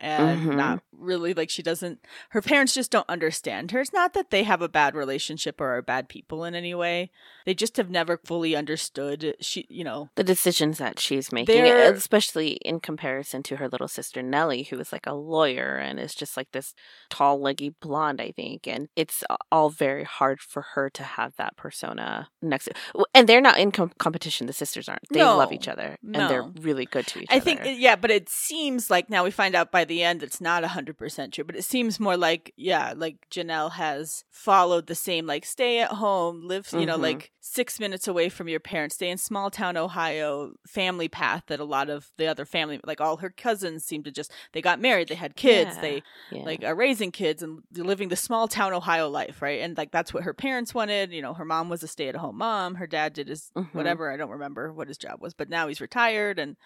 [0.00, 0.56] and Mhm.
[0.56, 1.98] not really like she doesn't
[2.30, 3.80] her parents just don't understand her.
[3.80, 7.10] It's not that they have a bad relationship or are bad people in any way.
[7.46, 10.10] They just have never fully understood she, you know.
[10.16, 14.92] The decisions that she's making, especially in comparison to her little sister Nellie, who is
[14.92, 16.74] like a lawyer and is just like this
[17.08, 18.66] tall, leggy blonde, I think.
[18.66, 22.68] And it's all very hard for her to have that persona next.
[23.14, 24.46] And they're not in com- competition.
[24.46, 25.08] The sisters aren't.
[25.10, 27.50] They love each other and they're really good to each I other.
[27.50, 30.40] I think yeah, but it seems like now we find out by the end it's
[30.40, 35.26] not 100% true, but it seems more like yeah, like Janelle has followed the same
[35.26, 37.02] like stay at home, live, you know, Mhm.
[37.02, 41.60] like 6 minutes away from your parents, stay in small town Ohio family path that
[41.60, 44.80] a lot of the other family like all her cousins seem to just they got
[44.80, 45.80] married, they had kids, Yeah.
[45.82, 46.44] they Yeah.
[46.44, 49.60] like are raising kids and living the small town Ohio life, right?
[49.60, 51.12] And like that's what her parents wanted.
[51.12, 52.76] You know, her mom was a stay at home mom.
[52.76, 53.74] Her dad did his Mhm.
[53.74, 54.10] whatever.
[54.10, 56.56] I don't remember what his job was, but now he's retired and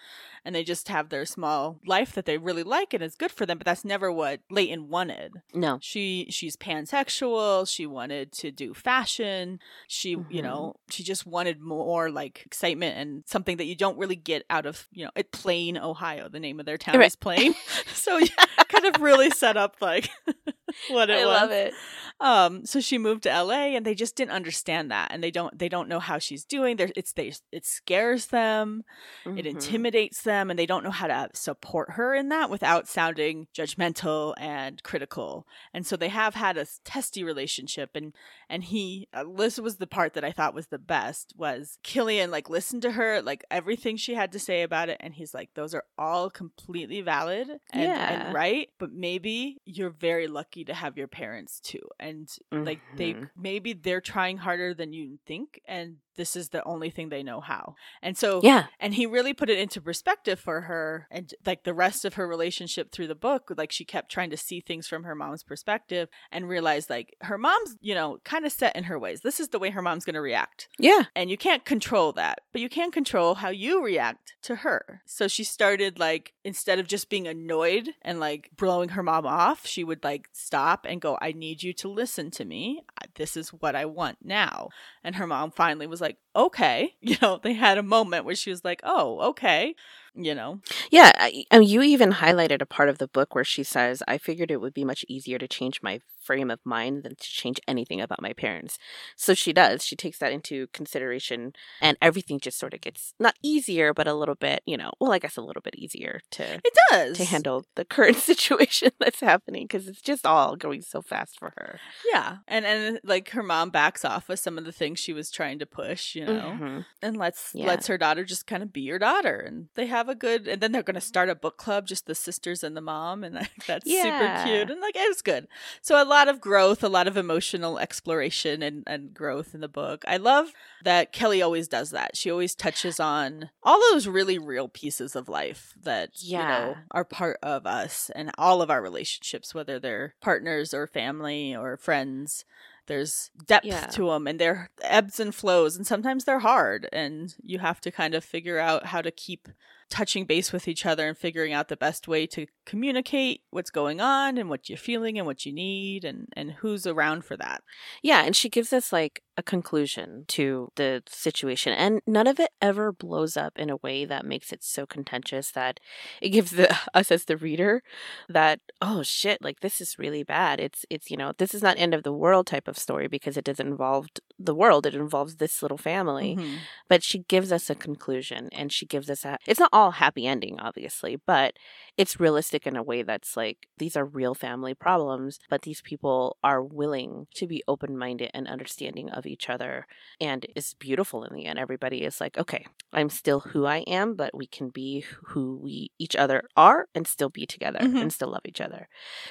[0.45, 3.47] and they just have their small life that they really like and is good for
[3.47, 3.59] them.
[3.59, 5.33] But that's never what Leighton wanted.
[5.55, 5.79] no.
[5.83, 7.69] She she's pansexual.
[7.69, 9.59] She wanted to do fashion.
[9.89, 10.43] She you Mhm.
[10.43, 14.67] know she just wanted more like excitement and something that you don't really get out
[14.67, 16.29] of you know at Plain, Ohio.
[16.29, 17.07] The name of their town Right.
[17.07, 17.55] is Plain,
[17.95, 18.29] so you
[18.69, 20.11] kind of really set up like
[20.89, 21.41] what it I was.
[21.41, 21.75] love it.
[22.21, 25.57] Um, so she moved to LA, and they just didn't understand that, and they don't
[25.59, 26.77] they don't know how she's doing.
[26.77, 28.83] There, it's they it scares them,
[29.27, 29.47] it Mhm.
[29.47, 34.35] intimidates them, and they don't know how to support her in that without sounding judgmental
[34.39, 35.47] and critical.
[35.73, 38.13] And so they have had a testy relationship, and
[38.55, 42.31] and he uh, this was the part that I thought was the best was Killian
[42.31, 45.51] like listened to her like everything she had to say about it, and he's like
[45.55, 48.13] those are all completely valid and, Yeah.
[48.27, 53.15] and right, but maybe you're very lucky to have your parents too, and like they
[53.15, 53.31] Mhm.
[53.37, 57.41] maybe they're trying harder than you think, and this is the only thing they know
[57.41, 58.67] how, and so Yeah.
[58.79, 62.27] and he really put it into perspective for her and like the rest of her
[62.29, 66.09] relationship through the book like she kept trying to see things from her mom's perspective
[66.31, 69.21] and realized like her mom's you know kind of set in her ways.
[69.21, 70.69] This is the way her mom's going to react.
[70.79, 71.05] Yeah.
[71.15, 75.03] and you can't control that but you can control how you react to her.
[75.07, 79.67] So she started like instead of just being annoyed and like blowing her mom off
[79.67, 82.83] she would like stop and go i need you to listen to me.
[83.17, 84.69] This is what i want now.
[85.03, 86.95] And her mom finally was like okay.
[87.01, 89.75] You know they had a moment where she was like oh okay.
[90.17, 90.61] You know?
[90.93, 94.17] Yeah, I, and you even highlighted a part of the book where she says, "I
[94.17, 97.61] figured it would be much easier to change my frame of mind than to change
[97.69, 98.79] anything about my parents."
[99.17, 99.85] So she does.
[99.85, 104.15] She takes that into consideration, and everything just sort of gets not easier, but a
[104.15, 107.25] little bit, you know, well, I guess a little bit easier to it does to
[107.25, 111.79] handle the current situation that's happening because it's just all going so fast for her.
[112.13, 115.31] yeah and and like her mom backs off with some of the things she was
[115.31, 116.85] trying to push you know Mhm.
[117.03, 117.67] and lets Yeah.
[117.67, 120.61] lets her daughter just kind of be your daughter and they have a good and
[120.61, 123.39] then they're going to start a book club just the sisters and the mom and
[123.43, 125.49] I that's super cute and like it was good
[125.83, 129.69] so a lot of growth a lot of emotional exploration and, and growth in the
[129.69, 130.05] book.
[130.07, 130.53] I love
[130.85, 132.17] that kelly always does that.
[132.17, 137.05] She always touches on all those really real pieces of life that you know are
[137.05, 142.45] part of us and all of our relationships whether they're partners or family or friends.
[142.87, 143.87] There's depth Yeah.
[143.97, 147.91] to them and they're ebbs and flows and sometimes they're hard and you have to
[147.91, 149.49] kind of figure out how to keep
[149.91, 154.01] touching base with each other and figuring out the best way to communicate what's going
[154.01, 157.63] on and what you're feeling and what you need and and who's around for that
[158.03, 162.51] Yeah, and she gives us like a conclusion to the situation, and none of it
[162.63, 165.81] ever blows up in a way that makes it so contentious that
[166.21, 167.83] it gives the us as the reader
[168.29, 170.61] that oh shit, like this is really bad.
[170.61, 173.37] It's it's you know this is not end of the world type of story because
[173.37, 174.07] it doesn't involve
[174.39, 174.87] the world.
[174.87, 176.59] It involves this little family, Mhm.
[176.89, 179.39] but she gives us a conclusion, and she gives us a.
[179.47, 181.55] It's not all happy ending, obviously, but
[181.97, 186.37] it's realistic in a way that's like these are real family problems, but these people
[186.43, 189.87] are willing to be open minded and understanding of each other.
[190.21, 191.59] And it's beautiful in the end.
[191.59, 195.91] Everybody is like, okay, I'm still who I am, but we can be who we
[195.99, 198.01] each other are and still be together Mhm.
[198.03, 198.89] and still love each other.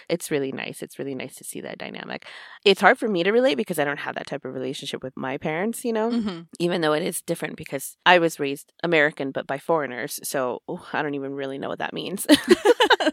[0.09, 0.81] It's really nice.
[0.83, 2.25] It's really nice to see that dynamic.
[2.65, 5.15] It's hard for me to relate because I don't have that type of relationship with
[5.15, 6.09] my parents, you know?
[6.12, 6.47] Mhm.
[6.59, 10.19] even though it is different because I was raised American but by foreigners.
[10.23, 12.25] So oh, I don't even really know what that means.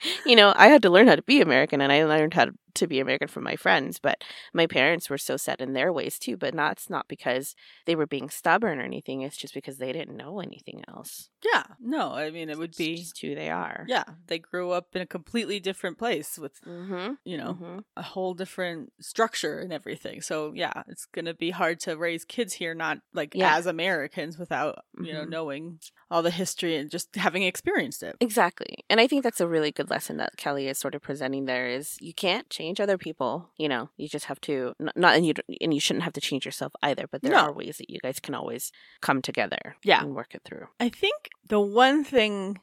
[0.26, 2.52] you know, I had to learn how to be American and I learned how to,
[2.88, 4.22] be American from my friends, but
[4.54, 6.36] my parents were so set in their ways too.
[6.38, 9.20] But that's not because they were being stubborn or anything.
[9.20, 11.28] It's just because they didn't know anything else.
[11.44, 11.64] Yeah.
[11.78, 12.96] No, I mean, it would It's be.
[12.96, 13.84] just who they are.
[13.86, 14.04] Yeah.
[14.28, 17.14] They grew up in a completely different place with, Mm-hmm.
[17.24, 20.22] you know, hmm a whole different structure and everything.
[20.22, 23.56] So, yeah, it's going to be hard to raise kids here, not like Yeah.
[23.56, 25.28] as Americans without, you know, Mhm.
[25.28, 28.16] knowing all the history and just having experienced it.
[28.20, 28.84] Exactly.
[28.88, 31.66] And I think that's a really good lesson that Kelly is sort of presenting there
[31.68, 33.90] is you can't change other people, you know.
[33.96, 37.06] You just have to not and you and you shouldn't have to change yourself either,
[37.10, 37.38] but there No.
[37.46, 40.02] are ways that you guys can always come together Yeah.
[40.02, 40.68] and work it through.
[40.78, 42.60] I think the one thing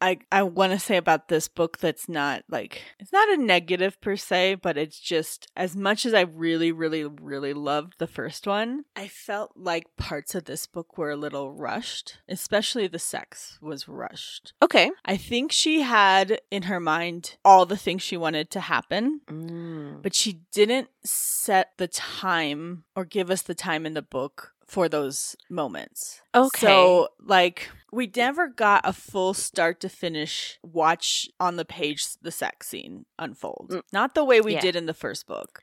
[0.00, 4.00] I I want to say about this book that's not like it's not a negative
[4.00, 8.46] per se, but it's just as much as I really really really loved the first
[8.46, 13.58] one, I felt like parts of this book were a little rushed, especially the sex
[13.60, 14.52] was rushed.
[14.62, 14.90] Okay.
[15.04, 20.02] I think she had in her mind all the things she wanted to happen, Mm.
[20.02, 24.88] but she didn't set the time or give us the time in the book for
[24.88, 26.20] those moments.
[26.32, 26.66] Okay.
[26.66, 32.30] So, like, we never got a full start to finish watch on the page the
[32.30, 33.70] sex scene unfold.
[33.72, 33.82] Mm.
[33.92, 34.60] Not the way we Yeah.
[34.60, 35.62] did in the first book.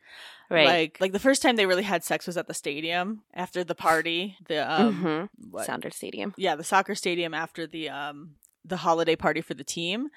[0.50, 0.66] Right.
[0.66, 3.76] Like, like the first time they really had sex was at the stadium after the
[3.76, 4.38] party.
[4.48, 5.30] The um, Mhm.
[5.52, 5.66] what?
[5.66, 6.34] Sounder Stadium.
[6.38, 8.36] yeah, the soccer stadium after the um
[8.68, 10.10] the holiday party for the team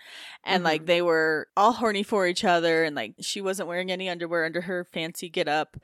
[0.45, 0.87] and like Mhm.
[0.87, 4.63] they were all horny for each other and like she wasn't wearing any underwear under
[4.63, 5.77] her fancy get up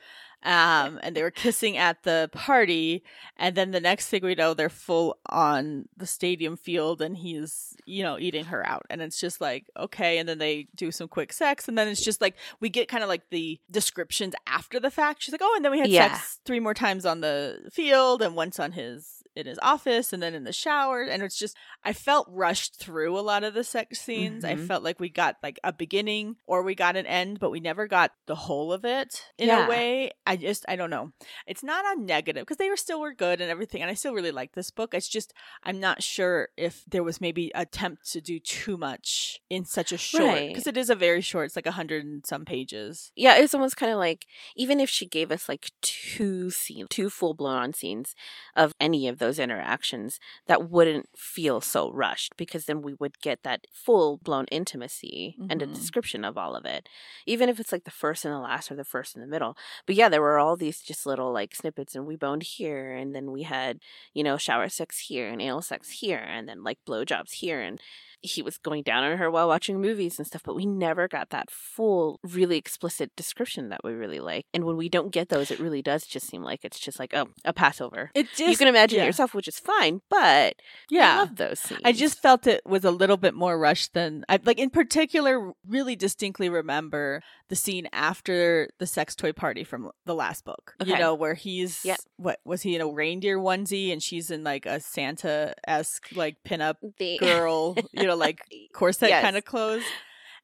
[0.43, 3.03] um and they were kissing at the party
[3.39, 7.75] and then the next thing we know they're full on the stadium field and he's
[7.87, 11.09] you know eating her out and it's just like okay and then they do some
[11.09, 14.79] quick sex and then it's just like we get kind of like the descriptions after
[14.79, 16.13] the fact she's like oh and then we had Yeah.
[16.13, 20.23] sex three more times on the field and once on his in his office and
[20.23, 23.63] then in the shower and it's just i felt rushed through a lot of the
[23.65, 24.67] sex scenes i Mhm.
[24.67, 27.87] felt like we got like a beginning or we got an end but we never
[27.87, 29.67] got the whole of it in Yeah.
[29.67, 31.13] a way i just i don't know
[31.47, 34.15] it's not a negative because they were still were good and everything and i still
[34.15, 35.33] really like this book it's just
[35.65, 39.99] i'm not sure if there was maybe attempt to do too much in such a
[39.99, 40.49] short Right.
[40.49, 43.55] because it is a very short it's like a hundred and some pages Yeah, it's
[43.55, 47.57] almost kind of like even if she gave us like two scenes, two full blown
[47.57, 48.15] on scenes
[48.55, 53.43] of any of those interactions, that wouldn't feel so rushed because then we would get
[53.43, 55.75] that full blown intimacy and a Mhm.
[55.75, 56.89] description of all of it,
[57.27, 59.57] even if it's like the first and the last or the first and the middle.
[59.87, 63.15] But yeah, there were all these just little like snippets, and we boned here, and
[63.15, 63.81] then we had
[64.15, 67.81] you know shower sex here and anal sex here, and then like blowjobs here, and
[68.27, 71.31] he was going down on her while watching movies and stuff, but we never got
[71.31, 74.45] that full, really explicit description that we really like.
[74.53, 77.15] And when we don't get those, it really does just seem like it's just like,
[77.15, 78.11] oh, a Passover.
[78.15, 79.05] it just you can imagine yeah.
[79.05, 80.57] it yourself, which is fine, but
[80.91, 81.81] yeah I love those scenes.
[81.85, 85.53] I just felt it was a little bit more rushed than I like in particular
[85.67, 90.75] really distinctly remember the scene after the sex toy party from the last book.
[90.85, 91.99] You know, where he's Yep.
[92.17, 96.37] what was he in a reindeer onesie and she's in like a Santa esque like
[96.45, 98.41] pinup the girl, you know, like
[98.73, 99.23] corset Yes.
[99.23, 99.85] kind of clothes.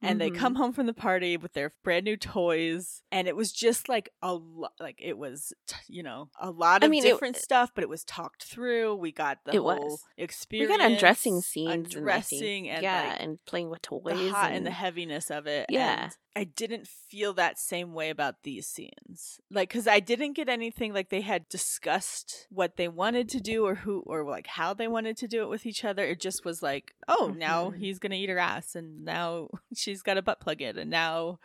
[0.05, 0.37] And they Mhm.
[0.37, 4.11] come home from the party with their brand new toys, and it was just like
[4.21, 4.73] a lot.
[4.81, 7.83] Like it was, t- you know, a lot I of mean, it- different stuff, but
[7.85, 8.97] it was talked through.
[8.97, 10.47] We got the It whole was.
[10.51, 14.29] we got undressing scenes, undressing, and, I and yeah, like, and playing with toys, the
[14.31, 15.67] hot and, and the heaviness of it.
[15.69, 16.05] Yeah.
[16.05, 19.39] and I didn't feel that same way about these scenes.
[19.51, 23.67] Like, because I didn't get anything like they had discussed what they wanted to do
[23.67, 26.05] or who or like how they wanted to do it with each other.
[26.05, 27.77] It just was like, oh, now Mhm.
[27.79, 29.49] he's gonna eat her ass, and now
[29.93, 31.39] she's got a butt plug in, and now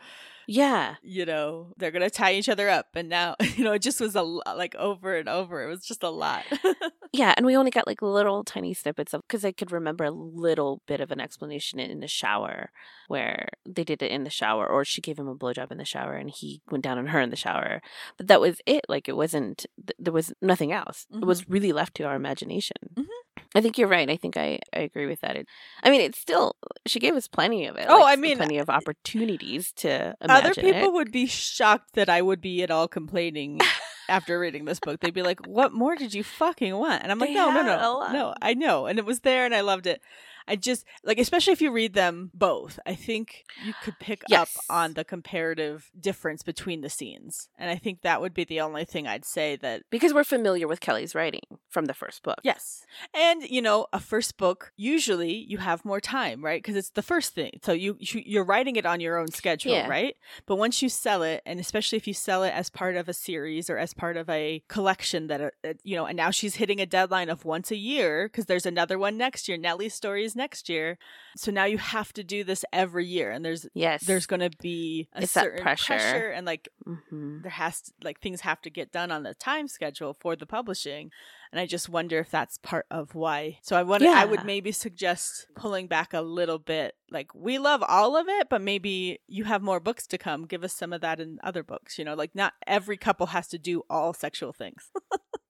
[0.50, 4.00] yeah, you know they're gonna tie each other up, and now you know it just
[4.00, 5.62] was a lot, like over and over.
[5.62, 6.44] It was just a lot.
[7.10, 10.10] Yeah, and we only got like little tiny snippets of because I could remember a
[10.10, 12.70] little bit of an explanation in the shower
[13.08, 15.86] where they did it in the shower, or she gave him a blowjob in the
[15.86, 17.80] shower and he went down on her in the shower.
[18.18, 18.84] But that was it.
[18.90, 19.64] Like it wasn't.
[19.78, 21.06] Th- there was nothing else.
[21.10, 22.76] It was really left to our imagination.
[22.94, 23.06] Mhm.
[23.54, 24.08] I think you're right.
[24.08, 25.36] I think I, I agree with that.
[25.36, 25.46] It,
[25.82, 27.86] I mean, it's still she gave us plenty of it.
[27.88, 30.92] Oh, like, I mean, plenty of opportunities to Other people it.
[30.92, 33.60] would be shocked that I would be at all complaining
[34.08, 35.00] after reading this book.
[35.00, 37.62] They'd be like, "What more did you fucking want?" And I'm like, They "No, no,
[37.62, 38.34] no, no.
[38.40, 40.00] I know, and it was there, and I loved it.
[40.48, 42.78] I just like, especially if you read them both.
[42.86, 44.40] I think you could pick Yes.
[44.56, 48.60] up on the comparative difference between the scenes, and I think that would be the
[48.60, 52.38] only thing I'd say that because we're familiar with Kelly's writing from the first book.
[52.42, 52.84] Yes.
[53.14, 56.62] And you know, a first book usually you have more time, right?
[56.62, 57.60] Because it's the first thing.
[57.62, 59.88] So you you- you're writing it on your own schedule, Yeah.
[59.88, 60.16] right?
[60.46, 63.12] But once you sell it and especially if you sell it as part of a
[63.12, 66.56] series or as part of a collection that uh, uh, you know, and now she's
[66.56, 69.56] hitting a deadline of once a year because there's another one next year.
[69.58, 70.96] Nellie's story is next year.
[71.36, 73.30] So now you have to do this every year.
[73.30, 74.06] And there's Yes.
[74.06, 76.30] there's going to be a It's certain pressure.
[76.30, 77.42] and like Mhm.
[77.42, 80.46] there has to, like things have to get done on the time schedule for the
[80.46, 81.10] publishing
[81.52, 84.72] and i just wonder if that's part of why so i would i would maybe
[84.72, 89.44] suggest pulling back a little bit like we love all of it but maybe you
[89.44, 92.14] have more books to come give us some of that in other books you know
[92.14, 94.90] like not every couple has to do all sexual things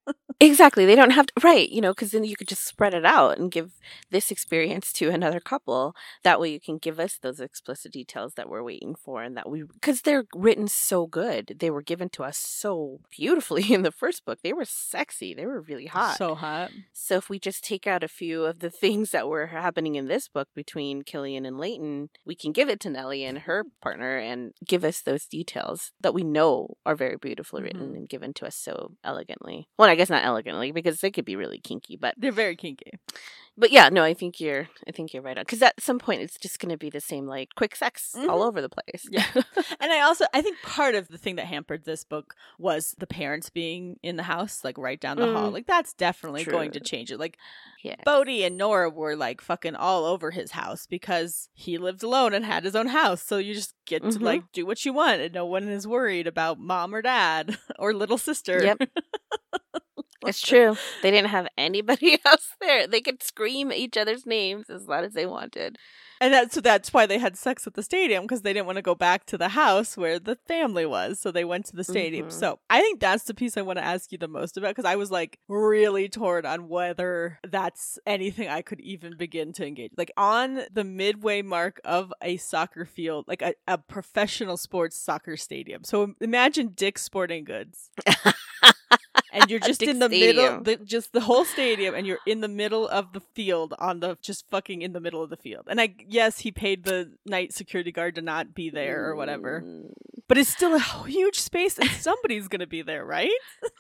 [0.41, 0.86] Exactly.
[0.86, 3.39] They don't have to, right, you know, because then you could just spread it out
[3.39, 3.72] and give
[4.12, 5.97] this experience to another couple.
[6.22, 9.51] That way you can give us those explicit details that we're waiting for and that
[9.51, 11.57] we, because they're written so good.
[11.59, 14.39] They were given to us so beautifully in the first book.
[14.45, 15.34] They were sexy.
[15.34, 16.16] They were really hot.
[16.18, 19.49] so hot So if we just take out a few of the things that were
[19.49, 23.39] happening in this book between Killian and Leighton, we can give it to Nellie and
[23.41, 27.97] her partner and give us those details that we know are very beautifully written Mhm.
[27.97, 29.66] and given to us so elegantly.
[29.76, 32.92] Well, I guess not elegantly because they could be really kinky, but they're very kinky
[33.60, 36.22] but yeah, no, I think you're I think you're right on because at some point
[36.22, 38.46] it's just going to be the same like quick sex all Mhm.
[38.46, 39.04] over the place.
[39.10, 39.26] Yeah.
[39.80, 43.06] and i also i think part of the thing that hampered this book was the
[43.08, 45.54] parents being in the house like right down the hall Mm.
[45.54, 47.36] like that's definitely going to change it like
[47.82, 47.96] yeah.
[48.04, 52.44] Bodie and Nora were like fucking all over his house because he lived alone and
[52.44, 53.22] had his own house.
[53.22, 54.22] So you just get to Mhm.
[54.22, 57.92] like do what you want and no one is worried about mom or dad or
[57.94, 58.60] little sister.
[58.64, 58.78] Yep.
[60.26, 60.76] It's true.
[61.02, 62.86] They didn't have anybody else there.
[62.86, 65.78] They could scream each other's names as loud as they wanted.
[66.20, 68.74] And that's so that's why they had sex at the stadium because they didn't want
[68.74, 71.20] to go back to the house where the family was.
[71.20, 72.26] So they went to the stadium.
[72.26, 72.32] Mhm.
[72.32, 74.84] So I think that's the piece I want to ask you the most about because
[74.84, 79.92] I was like really torn on whether that's anything I could even begin to engage.
[79.96, 85.36] Like on the midway mark of a soccer field, like a, a professional sports soccer
[85.36, 85.84] stadium.
[85.84, 87.90] So imagine Dick's Sporting Goods.
[89.32, 90.36] and you're just in the Stadium.
[90.36, 94.00] middle, the, just the whole stadium, and you're in the middle of the field on
[94.00, 95.64] the just fucking in the middle of the field.
[95.68, 99.62] And I yes, he paid the night security guard to not be there or whatever,
[99.64, 99.92] Mm,
[100.28, 103.30] but it's still a huge space, and somebody's gonna be there, right?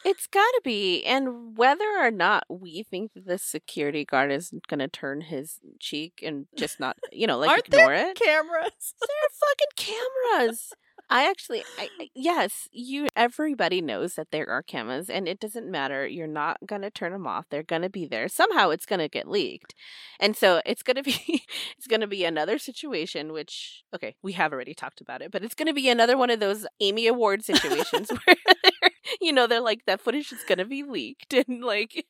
[0.04, 1.04] It's got to be.
[1.04, 5.58] And whether or not we think that the security guard is going to turn his
[5.80, 8.94] cheek and just not, you know, like Aren't ignore there it, cameras?
[9.00, 9.34] there are
[9.76, 9.96] fucking
[10.38, 10.72] cameras.
[11.10, 13.08] I actually, I, yes, you.
[13.16, 16.06] Everybody knows that there are cameras, and it doesn't matter.
[16.06, 17.46] You're not gonna turn them off.
[17.50, 18.28] They're gonna be there.
[18.28, 19.74] Somehow, it's gonna get leaked,
[20.20, 21.16] and so it's gonna be,
[21.78, 23.32] it's gonna be another situation.
[23.32, 26.40] Which, okay, we have already talked about it, but it's gonna be another one of
[26.40, 28.90] those Amy Award situations where, they're,
[29.22, 32.04] you know, they're like that footage is gonna be leaked, and like,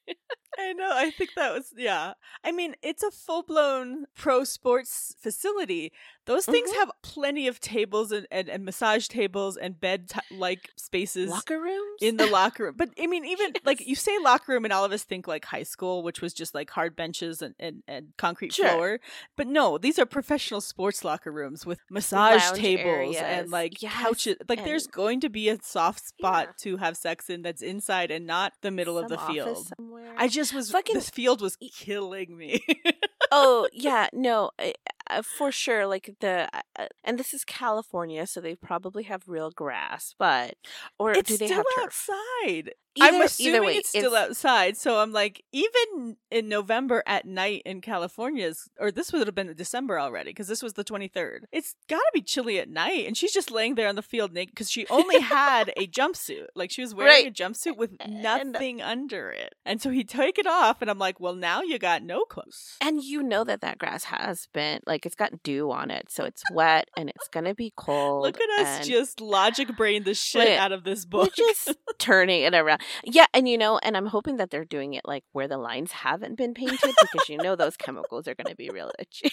[0.58, 0.90] I know.
[0.92, 2.14] I think that was yeah.
[2.44, 5.92] I mean, it's a full blown pro sports facility.
[6.28, 6.74] Those things Mhm.
[6.76, 11.58] have plenty of tables and, and, and massage tables and bed t- like spaces locker
[11.60, 12.74] rooms in the locker room.
[12.76, 15.46] But I mean, even like you say locker room, and all of us think like
[15.46, 18.68] high school, which was just like hard benches and, and, and concrete Sure.
[18.68, 19.00] floor.
[19.36, 23.92] But no, these are professional sports locker rooms with massage Lounge tables and like Yes,
[23.94, 24.36] couches.
[24.48, 26.52] Like there's going to be a soft spot Yeah.
[26.58, 29.66] to have sex in that's inside and not the middle of the field.
[29.78, 30.14] somewhere.
[30.16, 32.60] I just was Fucking- this field was killing me.
[33.32, 34.74] oh yeah no I-
[35.10, 39.22] uh, for sure like the uh, uh, and this is california so they probably have
[39.28, 40.54] real grass but
[40.98, 42.72] or it's do they still have turf outside.
[42.96, 44.76] Either- I'm assuming way it's still outside.
[44.76, 49.54] So I'm like, even in November at night in California's, or this would have been
[49.54, 51.40] December already because this was the 23rd.
[51.52, 54.32] It's got to be chilly at night, and she's just laying there on the field
[54.32, 56.46] naked because she only had a jumpsuit.
[56.56, 60.38] Like she was wearing a jumpsuit with And- nothing under it, and so he'd take
[60.38, 62.76] it off, and I'm like, well, now you got no clothes.
[62.80, 66.24] and you know that that grass has been like it's got dew on it so
[66.24, 70.14] it's wet and it's gonna be cold Look at us and just logic brain the
[70.14, 71.34] shit Wait, out of this we're book.
[71.36, 75.02] just turning it around yeah and you know and i'm hoping that they're doing it
[75.04, 78.70] like where the lines haven't been painted because you know those chemicals are gonna be
[78.70, 79.30] real itchy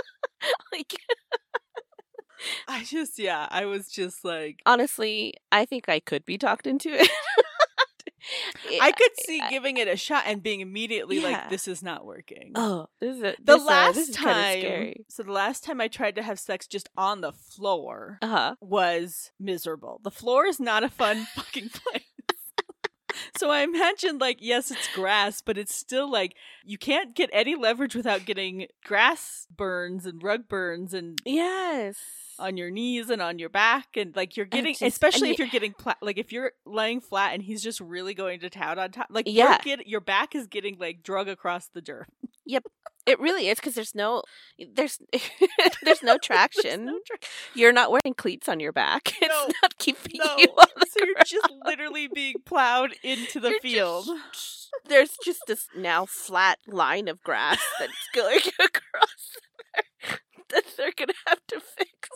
[0.72, 0.94] like
[2.68, 6.88] I just, yeah, I was just like, honestly, I think I could be talked into
[6.90, 7.10] it.
[8.80, 11.28] I could see I- giving it a shot and being immediately Yeah.
[11.30, 12.52] like, this is not working.
[12.54, 15.04] Oh, this is a, the this, uh, last is time, scary.
[15.08, 18.54] so the last time I tried to have sex just on the floor Uh huh.
[18.60, 20.00] was miserable.
[20.04, 22.02] The floor is not a fun fucking place.
[23.38, 26.34] So I imagine, like, yes, it's grass, but it's still like
[26.64, 31.96] you can't get any leverage without getting grass burns and rug burns and Yes.
[32.38, 35.48] on your knees and on your back and like you're getting just- especially if you're
[35.48, 38.90] getting pla- like if you're laying flat and he's just really going to town on
[38.92, 39.58] top like Yeah.
[39.64, 42.06] you're get- your back is getting like drug across the dirt
[43.08, 44.22] It really is because there's no
[44.74, 44.98] there's
[45.82, 46.84] there's no traction.
[46.86, 47.16] no tra-
[47.54, 49.14] You're not wearing cleats on your back.
[49.22, 49.48] It's No.
[49.62, 53.60] not keeping No, you on the so you're just literally being plowed into the You're
[53.60, 54.06] field.
[54.32, 59.32] just- there's just this now flat line of grass that's going across
[59.74, 60.18] there
[60.50, 62.08] that they're gonna have to fix.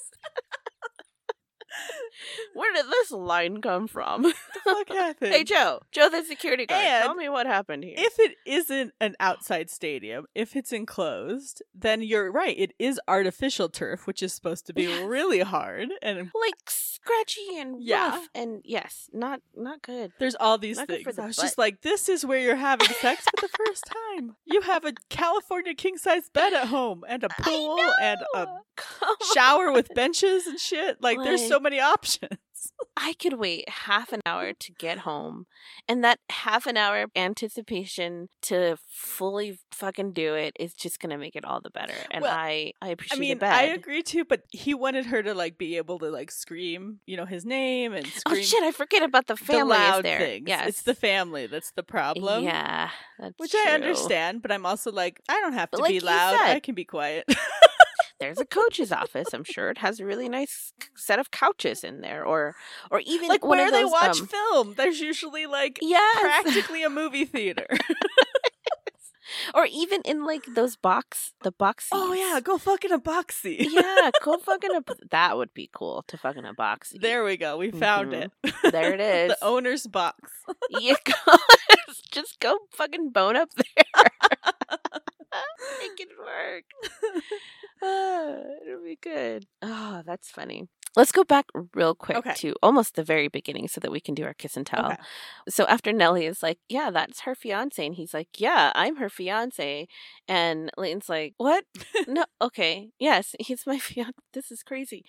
[2.55, 4.25] Where did this line come from?
[4.65, 5.33] What happened?
[5.33, 7.95] hey Joe, Joe the security guard, tell me what happened here.
[7.97, 12.55] if it isn't an outside stadium, if it's enclosed, then you're right.
[12.59, 15.05] It is artificial turf, which is supposed to be Yes.
[15.07, 15.89] really hard.
[16.03, 18.11] And like scratchy and Yeah.
[18.11, 20.13] rough and yes, not not good.
[20.19, 21.05] there's all these Not things.
[21.17, 21.45] the I was butt.
[21.45, 24.37] just like, this is where you're having sex for the first time.
[24.45, 28.47] You have a California king size bed at home and a pool and a.
[28.75, 30.97] Come shower with benches and shit.
[31.03, 32.31] Like, there's so Like- many options.
[32.97, 35.47] I could wait half an hour to get home,
[35.89, 41.35] and that half an hour anticipation to fully fucking do it is just gonna make
[41.35, 41.95] it all the better.
[42.11, 43.53] And Well, I, I I appreciate mean, the bed.
[43.55, 47.17] I agree too, but he wanted her to like be able to like scream, you
[47.17, 48.63] know, his name and Oh shit!
[48.63, 49.71] I forget about the the family.
[49.77, 50.19] loud there?
[50.19, 50.45] things.
[50.49, 52.45] Yes, It's the family that's the problem.
[52.45, 56.01] Yeah, that's Which I understand, but I'm also like, I don't have to like be
[56.01, 56.37] loud.
[56.37, 57.25] I can be quiet.
[58.23, 59.29] There's a coach's office.
[59.35, 62.55] I'm sure it has a really nice set of couches in there, or
[62.91, 66.91] or even like where of they watch um, film, there's usually like yes, practically a
[66.91, 67.67] movie theater.
[69.55, 71.89] or even in like those box the box.
[71.91, 73.69] oh yeah, go fuck in a box seat.
[73.71, 74.83] yeah, go fucking a.
[75.11, 76.91] That would be cool to fuck in a box.
[76.91, 77.01] seat.
[77.03, 77.57] There we go.
[77.57, 78.31] We found Mhm.
[78.45, 78.55] it.
[78.73, 79.01] There it
[79.31, 79.31] is.
[79.31, 80.31] the owner's box.
[80.71, 81.35] you go,
[82.11, 84.05] just go fucking bone up there.
[85.81, 86.65] Make it work.
[87.85, 89.45] Ah, it'll be good.
[89.61, 90.69] Oh, that's funny.
[90.95, 92.35] Let's go back real quick Okay.
[92.35, 94.87] to almost the very beginning so that we can do our kiss and tell.
[94.87, 94.97] Okay.
[95.49, 97.85] So after Nellie is like, Yeah, that's her fiance.
[97.85, 99.89] And he's like, Yeah, I'm her fiance.
[100.29, 101.65] And Leighton's like, What?
[102.09, 102.91] no, okay.
[102.99, 104.13] Yes, he's my fiance.
[104.35, 105.05] This is crazy.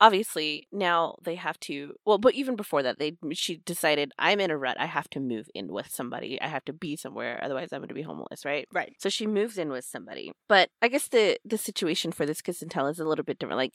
[0.00, 4.50] Obviously, now they have to well, but even before that, they she decided I'm in
[4.50, 4.76] a rut.
[4.80, 6.40] I have to move in with somebody.
[6.40, 8.66] I have to be somewhere, otherwise I'm gonna be homeless, right?
[8.72, 8.94] Right.
[8.98, 10.32] So she moves in with somebody.
[10.48, 13.38] But I guess the the situation for this kiss and tell is a little bit
[13.38, 13.58] different.
[13.58, 13.74] Like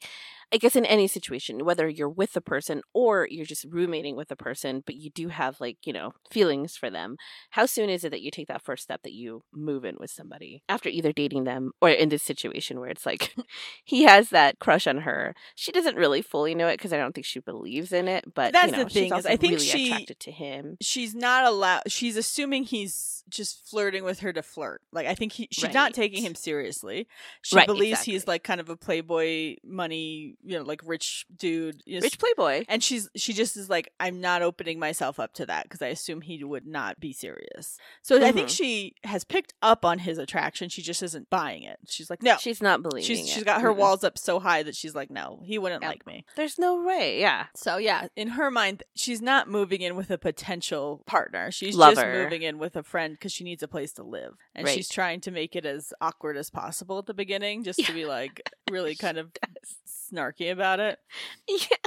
[0.54, 4.32] I guess in any situation, whether you're with a person or you're just roommating with
[4.32, 7.18] a person, but you do have like, you know, feelings for them,
[7.52, 10.12] how soon is it that you take that first step that you move in with
[10.12, 13.36] somebody after either dating them or in this situation where it's like
[13.84, 15.36] he has that crush on her.
[15.56, 18.54] She doesn't really fully know it because I don't think she believes in it, but
[18.54, 20.78] That's you know, the thing is I think really she- attracted to him.
[20.82, 21.84] She's not allowed.
[21.88, 24.82] She's assuming he's just flirting with her to flirt.
[24.92, 27.08] Like I think he, she's not taking him seriously.
[27.42, 31.82] She Right, believes he's like kind of a playboy, money, you know, like rich dude.
[31.88, 32.66] Know, Rich playboy.
[32.68, 35.88] And she's she just is like, I'm not opening myself up to that because I
[35.88, 37.78] assume he would not be serious.
[38.02, 38.56] So I think Mhm.
[38.58, 40.70] she has picked up on his attraction.
[40.70, 41.78] She just isn't buying it.
[41.88, 42.38] She's like, no.
[42.38, 43.28] She's not believing She's it.
[43.34, 43.78] she's got her Mm-mm.
[43.78, 46.26] walls up so high that she's like, no, he wouldn't like me.
[46.36, 47.20] There's no way.
[47.20, 47.46] Yeah.
[47.56, 51.52] So yeah, in her mind, she's not moving in with a potential partner.
[51.52, 54.66] She's just moving in with a friend because she needs a place to live, and
[54.66, 54.76] Right.
[54.76, 58.06] she's trying to make it as awkward as possible at the beginning, just to be
[58.06, 59.32] like really kind of
[60.14, 61.00] snarky about it.
[61.48, 61.78] Yeah.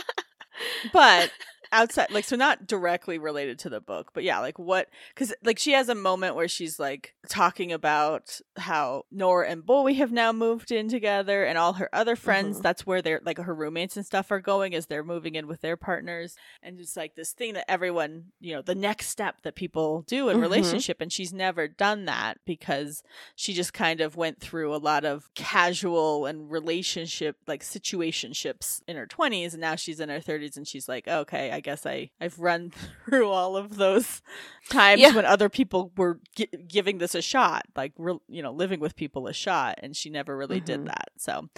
[0.93, 1.31] But
[1.77, 4.89] outside, like, so not directly related to the book, but yeah, like what?
[5.15, 9.95] Because like she has a moment where she's like talking about how Nora and Bodie
[9.95, 12.59] have now moved in together, and all her other friends.
[12.59, 12.63] Mhm.
[12.63, 15.61] That's where they're like her roommates and stuff are going as they're moving in with
[15.61, 19.55] their partners, and it's like this thing that everyone, you know, the next step that
[19.55, 20.43] people do in Mhm.
[20.43, 23.03] relationship, and she's never done that because
[23.35, 28.97] she just kind of went through a lot of casual and relationship like situationships in
[28.97, 32.09] her 20s and now she's in her 30s and she's like okay i guess i
[32.21, 32.71] i've run
[33.05, 34.23] through all of those
[34.71, 35.15] times Yeah.
[35.15, 38.95] when other people were gi- giving this a shot like re- you know living with
[38.97, 40.65] people a shot and she never really Mhm.
[40.65, 41.49] did that so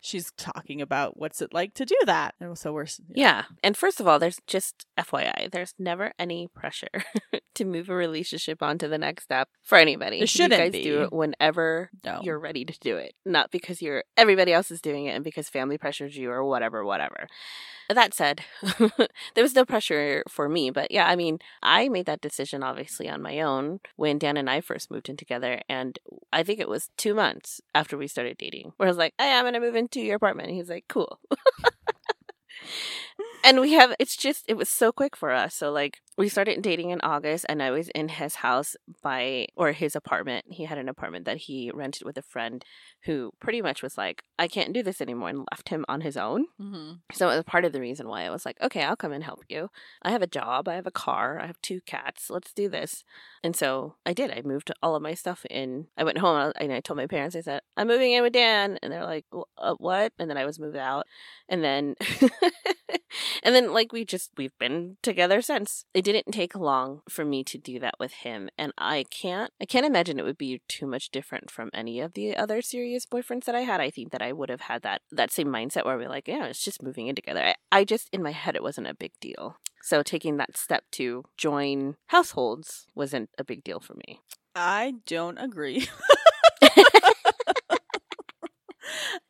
[0.00, 3.44] she's talking about what's it like to do that and so we're s- Yeah.
[3.64, 7.02] And first of all, there's just FYI, there's never any pressure
[7.56, 10.18] to move a relationship on to the next step for anybody.
[10.18, 10.82] There shouldn't you guys be.
[10.84, 14.80] do it whenever no you're ready to do it, not because you're everybody else is
[14.80, 17.26] doing it and because family pressures you or whatever, whatever.
[17.90, 18.42] That said,
[19.34, 23.08] there was no pressure for me, but yeah, I mean, I made that decision obviously
[23.08, 25.98] on my own when Dan and I first moved in together, and
[26.32, 29.32] I think it was two months after we started dating, where I was like, "Hey,
[29.32, 31.18] I'm gonna move into your apartment," he's like, "Cool."
[33.44, 36.60] and we have it's just it was so quick for us so like we started
[36.62, 40.46] dating in August, and I was in his house by, or his apartment.
[40.50, 42.64] He had an apartment that he rented with a friend
[43.04, 46.16] who pretty much was like, I can't do this anymore, and left him on his
[46.16, 46.46] own.
[46.60, 46.94] Mm-hmm.
[47.12, 49.22] So it was part of the reason why I was like, okay, I'll come and
[49.22, 49.70] help you.
[50.02, 52.30] I have a job, I have a car, I have two cats.
[52.30, 53.04] Let's do this.
[53.44, 54.32] And so I did.
[54.32, 55.86] I moved all of my stuff in.
[55.96, 58.78] I went home and I told my parents, I said, I'm moving in with Dan.
[58.82, 60.12] And they're like, uh, what?
[60.18, 61.06] And then I was moved out.
[61.48, 61.94] And then,
[63.42, 65.84] and then like we just, we've been together since.
[65.94, 68.48] It didn't take long for me to do that with him.
[68.56, 72.14] And I can't, I can't imagine it would be too much different from any of
[72.14, 73.80] the other serious boyfriends that I had.
[73.80, 76.46] I think that I would have had that, that same mindset where we're like, yeah,
[76.46, 77.42] it's just moving in together.
[77.42, 79.56] I, I just, in my head, it wasn't a big deal.
[79.82, 84.20] So taking that step to join households wasn't a big deal for me.
[84.54, 85.88] I don't agree.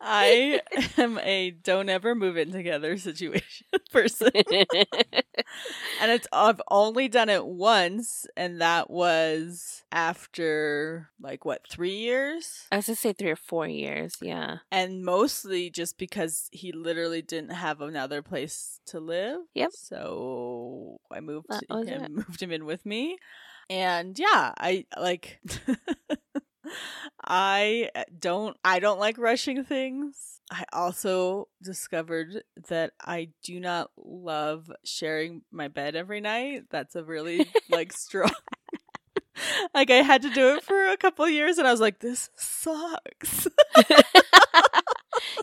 [0.00, 0.60] I
[0.96, 4.30] am a don't ever move in together situation person.
[4.34, 12.66] and it's I've only done it once and that was after like what, 3 years?
[12.70, 14.58] I was going to say 3 or 4 years, yeah.
[14.70, 19.40] And mostly just because he literally didn't have another place to live.
[19.54, 19.70] Yep.
[19.72, 23.16] So I moved him moved him in with me.
[23.70, 25.40] And yeah, I like
[27.24, 30.40] I uh, don't I don't like rushing things.
[30.50, 36.64] I also discovered that I do not love sharing my bed every night.
[36.70, 38.30] That's a really like strong
[39.74, 42.00] like I had to do it for a couple of years and I was like
[42.00, 43.48] this sucks.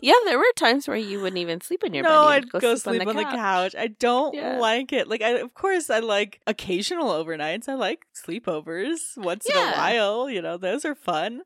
[0.02, 2.10] yeah, there were times where you wouldn't even sleep in your bed.
[2.10, 3.74] no, I'd would go, sleep, on, the, couch.
[3.78, 4.58] I don't Yeah.
[4.58, 5.08] like it.
[5.08, 7.68] Like, I of course I like occasional overnights.
[7.68, 10.28] I like sleepovers once in a while.
[10.30, 11.42] You know, those are fun.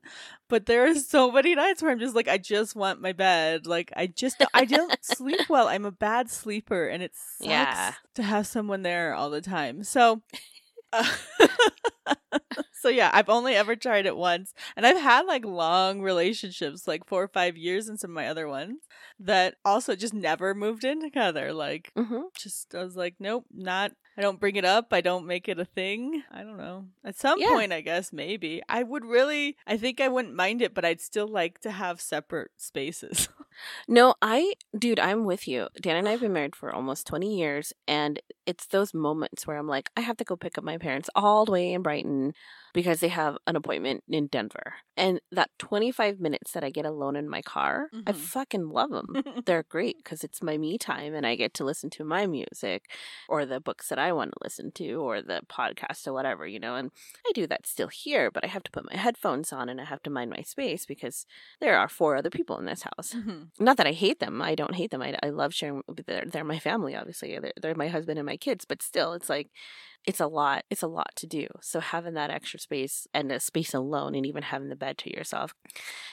[0.49, 3.65] But there are so many nights where I'm just like, I just want my bed.
[3.65, 5.67] Like, I just I don't sleep well.
[5.69, 7.93] I'm a bad sleeper, and it sucks Yeah.
[8.15, 9.83] to have someone there all the time.
[9.83, 10.21] So.
[10.93, 11.05] Uh,
[12.73, 17.05] so yeah, I've only ever tried it once, and I've had like long relationships, like
[17.07, 18.79] four or five years in some of my other ones,
[19.19, 21.53] that also just never moved in together.
[21.53, 23.91] Like, hmm just I was like, nope, not.
[24.17, 24.87] I don't bring it up.
[24.91, 26.21] I don't make it a thing.
[26.31, 26.85] I don't know.
[27.03, 27.47] At some Yeah.
[27.49, 29.55] point, I guess maybe I would really.
[29.65, 33.29] I think I wouldn't mind it, but I'd still like to have separate spaces.
[33.87, 35.67] No, I, dude, I'm with you.
[35.79, 39.57] Dan and I have been married for almost 20 years, and it's those moments where
[39.57, 42.33] I'm like, I have to go pick up my parents all the way in Brighton
[42.73, 44.75] because they have an appointment in Denver.
[44.97, 48.15] And that 25 minutes that I get alone in my car, I Mhm.
[48.15, 49.07] fucking love them.
[49.45, 52.89] They're great because it's my me time and I get to listen to my music
[53.27, 56.59] or the books that I want to listen to or the podcast or whatever, you
[56.59, 56.75] know.
[56.75, 56.91] And
[57.27, 59.85] I do that still here, but I have to put my headphones on and I
[59.85, 61.25] have to mind my space because
[61.59, 63.49] there are four other people in this house Mhm.
[63.59, 64.41] not that I hate them.
[64.41, 65.01] I don't hate them.
[65.01, 65.83] I, I love sharing.
[66.07, 67.37] They're, they're my family, obviously.
[67.39, 68.65] They're, they're my husband and my kids.
[68.65, 69.49] But still, it's like
[70.05, 70.63] it's a lot.
[70.69, 71.47] It's a lot to do.
[71.61, 75.15] So having that extra space and a space alone, and even having the bed to
[75.15, 75.53] yourself,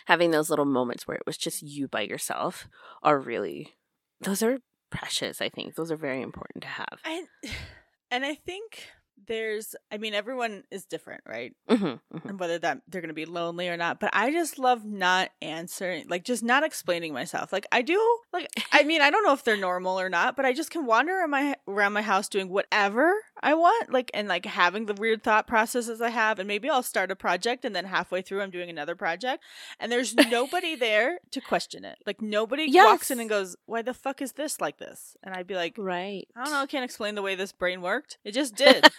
[0.06, 2.68] having those little moments where it was just you by yourself,
[3.02, 3.76] are really
[4.20, 4.58] those are
[4.90, 5.40] precious.
[5.40, 6.98] I think those are very important to have.
[7.04, 7.26] and
[8.10, 8.88] and I think
[9.26, 9.74] there's.
[9.90, 11.54] I mean, everyone is different, right?
[11.68, 14.58] hmm hmm and whether that they're going to be lonely or not but i just
[14.58, 19.10] love not answering like just not explaining myself like i do like i mean i
[19.10, 21.92] don't know if they're normal or not but i just can wander around my around
[21.92, 23.12] my house doing whatever
[23.42, 26.82] i want like and like having the weird thought processes i have and maybe i'll
[26.82, 29.42] start a project and then halfway through i'm doing another project
[29.78, 33.94] and there's nobody there to question it like nobody walks in and goes why the
[33.94, 36.26] fuck is this like this and i'd be like Right.
[36.36, 36.60] I don't know.
[36.60, 38.18] I can't explain the way this brain worked.
[38.24, 38.84] It just did.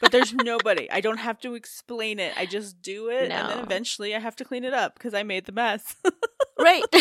[0.00, 0.90] but there's nobody.
[0.90, 2.32] I don't have to explain it.
[2.36, 3.30] I just do it.
[3.30, 5.96] And then eventually I have to clean it up because I made the mess.
[6.58, 6.84] Right.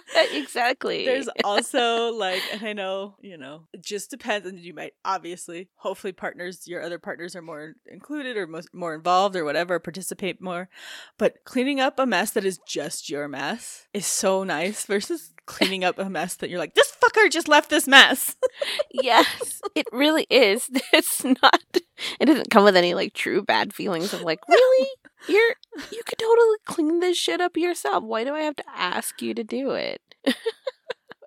[0.32, 1.04] exactly.
[1.04, 4.46] there's also like, and I know, you know, it just depends.
[4.46, 8.94] And you might obviously, hopefully, partners, your other partners are more included or most, more
[8.94, 10.68] involved or whatever, participate more.
[11.18, 15.84] But cleaning up a mess that is just your mess is so nice versus cleaning
[15.84, 18.36] up a mess that you're like, this fucker just left this mess.
[18.90, 20.68] yes, it really is.
[20.92, 21.62] It's not.
[22.20, 24.88] It doesn't come with any like true bad feelings of like, really,
[25.28, 25.54] you're
[25.90, 28.04] you could totally clean this shit up yourself.
[28.04, 30.00] Why do I have to ask you to do it?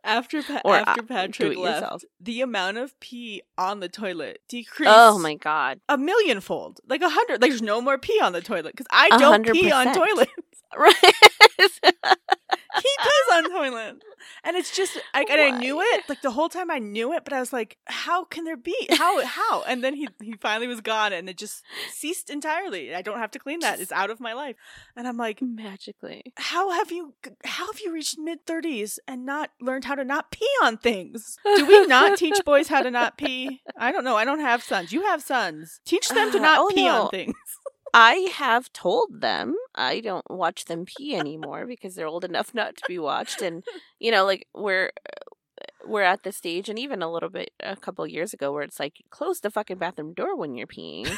[0.03, 2.03] After pa- Or, after uh, Patrick it left, yourself.
[2.19, 4.91] the amount of pee on the toilet decreased.
[4.93, 5.79] Oh my god!
[5.89, 7.41] A millionfold, like a hundred.
[7.41, 9.97] There's no more pee on the toilet because I don't hundred pee on percent.
[10.79, 10.95] Right?
[12.83, 14.03] he does on toilet.
[14.43, 16.69] And it's just like, and I knew it like the whole time.
[16.69, 19.93] I knew it, but I was like, "How can there be how how?" And then
[19.95, 22.93] he he finally was gone, and it just ceased entirely.
[22.93, 24.55] I don't have to clean that; it's out of my life.
[24.95, 26.33] And I'm like, Magically.
[26.37, 27.13] how have you
[27.45, 31.37] how have you reached mid thirties and not learned how to not pee on things?
[31.45, 33.61] Do we not teach boys how to not pee?
[33.77, 34.15] I don't know.
[34.17, 34.91] I don't have sons.
[34.91, 35.79] You have sons.
[35.85, 37.03] Teach them to Uh, not oh, pee no.
[37.03, 37.35] on things.
[37.97, 42.75] I have told them I don't watch them pee anymore because they're old enough not
[42.75, 43.63] to be watched, and
[43.99, 45.31] you know, like we're uh,
[45.87, 48.63] we're at the stage, and even a little bit a couple of years ago, where
[48.63, 51.09] it's like close the fucking bathroom door when you're peeing.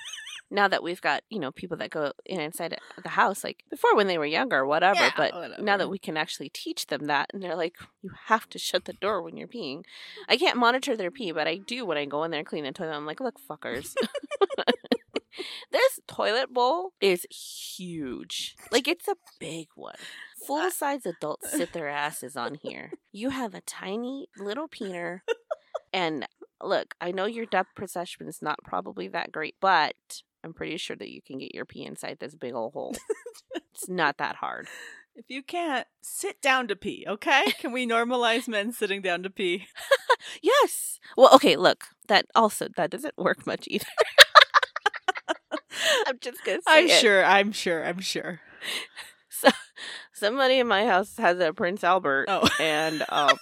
[0.50, 3.96] now that we've got you know people that go in inside the house, like before
[3.96, 5.00] when they were younger, or whatever.
[5.00, 8.10] Yeah, but oh, now that we can actually teach them that, and they're like, you
[8.26, 9.84] have to shut the door when you're peeing.
[10.28, 12.64] I can't monitor their pee, but I do when I go in there and clean
[12.64, 12.92] the toilet.
[12.92, 13.94] I'm like, look, fuckers.
[15.72, 18.56] this toilet bowl is huge.
[18.70, 19.94] Like it's a big one.
[19.94, 22.92] Uh, Full size adults sit their asses on here.
[23.12, 25.20] You have a tiny little peener.
[25.92, 26.26] And
[26.62, 29.94] look, I know your depth perception is not probably that great, but
[30.44, 32.94] I'm pretty sure that you can get your pee inside this big old hole.
[33.54, 34.68] it's not that hard.
[35.18, 37.50] If you can't, sit down to pee, okay?
[37.58, 39.66] Can we normalize men sitting down to pee?
[40.42, 41.00] Yes.
[41.16, 43.86] Well, okay, look, that also that doesn't work much either.
[46.06, 46.90] I'm just gonna say I'm it.
[47.00, 48.40] sure, I'm sure, I'm sure.
[49.28, 49.48] So,
[50.14, 52.48] somebody in my house has a Prince Albert, Oh.
[52.60, 53.36] and um,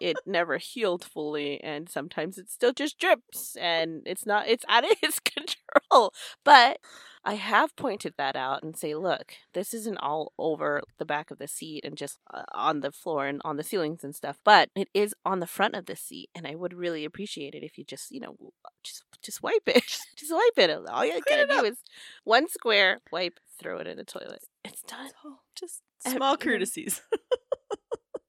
[0.00, 4.84] it never healed fully, and sometimes it still just drips, and it's not it's out
[4.84, 6.12] of its control.
[6.44, 6.78] But
[7.24, 11.38] I have pointed that out and say, look, this isn't all over the back of
[11.38, 14.70] the seat and just uh, on the floor and on the ceilings and stuff, but
[14.74, 17.76] it is on the front of the seat, and I would really appreciate it if
[17.76, 18.36] you just you know
[18.82, 19.84] just just wipe it,
[20.16, 20.70] just wipe it.
[20.90, 21.78] All you gotta do is
[22.24, 24.42] one square, wipe, throw it in the toilet.
[24.64, 25.10] It's done.
[25.54, 27.02] Just Uh, small courtesies.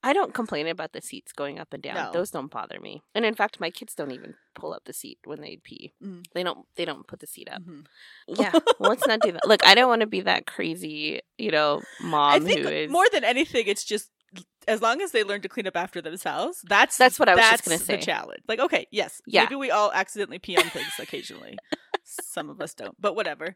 [0.03, 1.95] I don't complain about the seats going up and down.
[1.95, 2.11] No.
[2.11, 3.03] Those don't bother me.
[3.13, 5.93] And in fact, my kids don't even pull up the seat when they pee.
[6.03, 6.25] Mm.
[6.33, 6.65] They don't.
[6.75, 7.61] They don't put the seat up.
[7.61, 7.85] Mhm.
[8.27, 8.51] Yeah.
[8.79, 9.45] Well, let's not do that.
[9.47, 12.89] Look, I don't want to be that crazy, you know, mom I think is.
[12.91, 14.09] more than anything, it's just
[14.67, 16.61] as long as they learn to clean up after themselves.
[16.67, 17.97] That's That's what I was just that's gonna say.
[17.97, 19.43] The challenge, like, okay, yes, Yeah.
[19.43, 21.57] maybe we all accidentally pee on things occasionally.
[22.03, 23.55] Some of us don't, but whatever.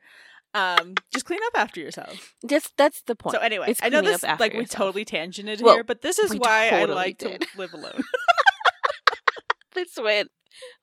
[0.55, 2.33] Um, just clean up after yourself.
[2.47, 3.35] Just that's the point.
[3.35, 4.69] So anyway, I know this like we yourself.
[4.69, 7.41] totally tangented Well, here, but this is why I like did.
[7.41, 8.01] to live alone.
[9.73, 10.31] this went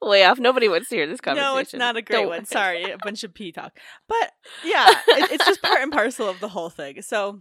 [0.03, 0.39] way off.
[0.39, 1.55] Nobody wants to hear this conversation.
[1.55, 2.45] no, it's not a great Don't one.
[2.45, 3.79] Sorry, a bunch of pee talk.
[4.09, 7.01] But yeah, it, it's just part and parcel of the whole thing.
[7.01, 7.41] So,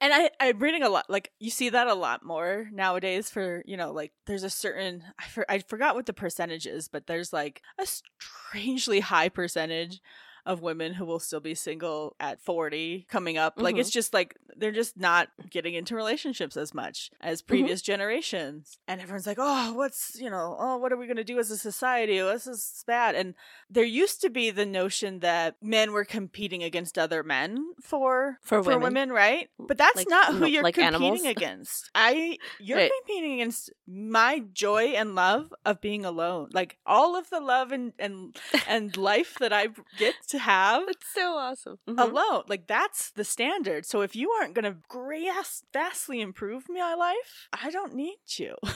[0.00, 1.04] and I I'm reading a lot.
[1.10, 3.28] Like you see that a lot more nowadays.
[3.28, 6.88] For you know, like there's a certain I for, I forgot what the percentage is,
[6.88, 10.00] but there's like a strangely high percentage
[10.46, 13.80] of women who will still be single at 40 coming up like Mhm.
[13.80, 19.00] it's just like they're just not getting into relationships as much as previous generations and
[19.00, 21.58] everyone's like oh what's you know oh what are we going to do as a
[21.58, 23.34] society this is bad and
[23.68, 28.62] there used to be the notion that men were competing against other men for For
[28.62, 29.10] for women.
[29.12, 31.24] right but that's Like- not who no, you're like competing animals?
[31.36, 32.90] against i you're Right.
[33.04, 37.92] competing against my joy and love of being alone like all of the love and
[37.98, 38.36] and
[38.68, 39.68] and life that i
[39.98, 41.78] get to have It's so awesome.
[41.88, 41.98] Mhm.
[42.00, 42.42] alone.
[42.48, 43.84] Like that's the standard.
[43.86, 48.56] So if you aren't going to grass vastly improve my life, I don't need you.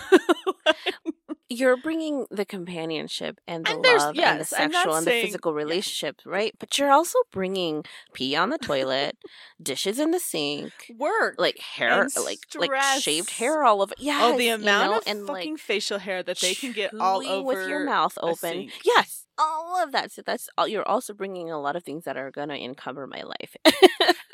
[1.52, 5.06] You're bringing the companionship and the And love and the yes, I'm not sexual and
[5.06, 6.54] the saying- physical relationships, right?
[6.60, 7.84] But you're also bringing
[8.14, 9.16] pee on the toilet,
[9.60, 11.34] dishes in the sink, Work.
[11.38, 13.92] like hair, And like like shaved hair all over.
[13.98, 17.26] Yeah, oh, the amount of and fucking like facial hair that they can get all
[17.26, 18.70] over with your mouth open.
[18.84, 20.12] Yes, all of that.
[20.12, 20.68] So that's all.
[20.68, 23.56] You're also bringing a lot of things that are gonna encumber my life.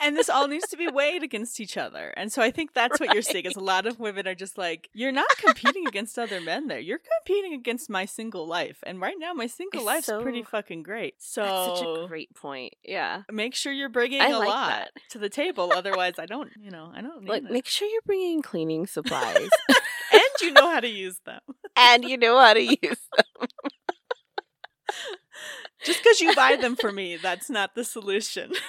[0.03, 2.13] And this all needs to be weighed against each other.
[2.17, 4.59] And so I think that's what you're seeing is a lot of women are just
[4.59, 6.79] like, you're not competing against other men there.
[6.79, 8.79] You're competing against my single life.
[8.85, 11.15] And right now my single It's life's so- pretty fucking great.
[11.19, 12.75] So that's such a great point.
[12.85, 13.23] Yeah.
[13.33, 14.91] make sure you're bringing I a like lot that.
[15.11, 15.73] to the table.
[15.75, 17.51] Otherwise, I don't, you know, I don't need Like, it.
[17.51, 19.49] make sure you're bringing cleaning supplies,
[20.13, 21.41] and you know how to use them.
[21.75, 23.49] and you know how to use them.
[25.87, 28.53] Just because you buy them for me, that's not the solution.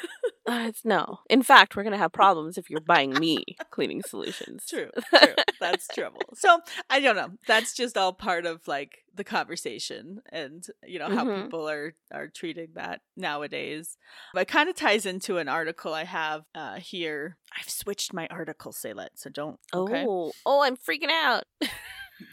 [0.49, 1.19] Uh, it's no.
[1.29, 4.63] In fact, we're gonna have problems if you're buying me cleaning solutions.
[4.65, 5.33] true, true.
[5.59, 6.21] That's trouble.
[6.35, 7.31] So I don't know.
[7.47, 11.43] That's just all part of like the conversation and you know how Mhm.
[11.43, 13.97] people are are treating that nowadays.
[14.33, 17.35] But it kind of ties into an article I have uh, here.
[17.59, 19.59] I've switched my article, Saylet, so don't.
[19.73, 20.05] Okay.
[20.07, 21.43] Oh, oh, I'm freaking out.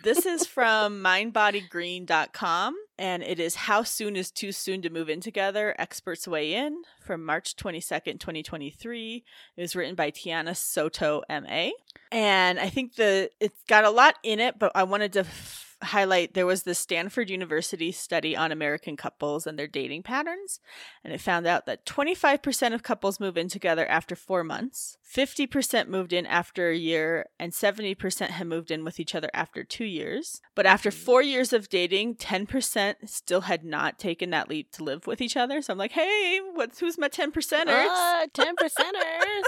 [0.02, 2.74] This is from mindbodygreen.com.
[2.98, 5.74] and it is How Soon is Too Soon to Move In Together?
[5.78, 9.24] Experts Weigh In from March 22nd, 2023.
[9.56, 11.70] It was written by Tiana Soto, MA.
[12.10, 15.73] And I think the it's got a lot in it, but I wanted to f-
[15.84, 20.60] highlight there was the Stanford University study on American couples and their dating patterns,
[21.02, 25.88] and it found out that 25% of couples move in together after 4 months, 50%
[25.88, 29.84] moved in after a year, and 70% had moved in with each other after 2
[29.84, 30.40] years.
[30.54, 35.06] But after 4 years of dating, 10% still had not taken that leap to live
[35.06, 35.62] with each other.
[35.62, 39.42] So I'm like, "Hey, what's who's my 10 percenters?" Uh, 10 percenters.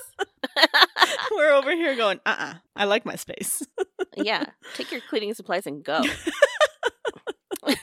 [1.37, 2.55] We're over here going, "Uh-uh.
[2.74, 3.62] I like my space."
[4.16, 4.46] yeah.
[4.74, 6.02] Take your cleaning supplies and go.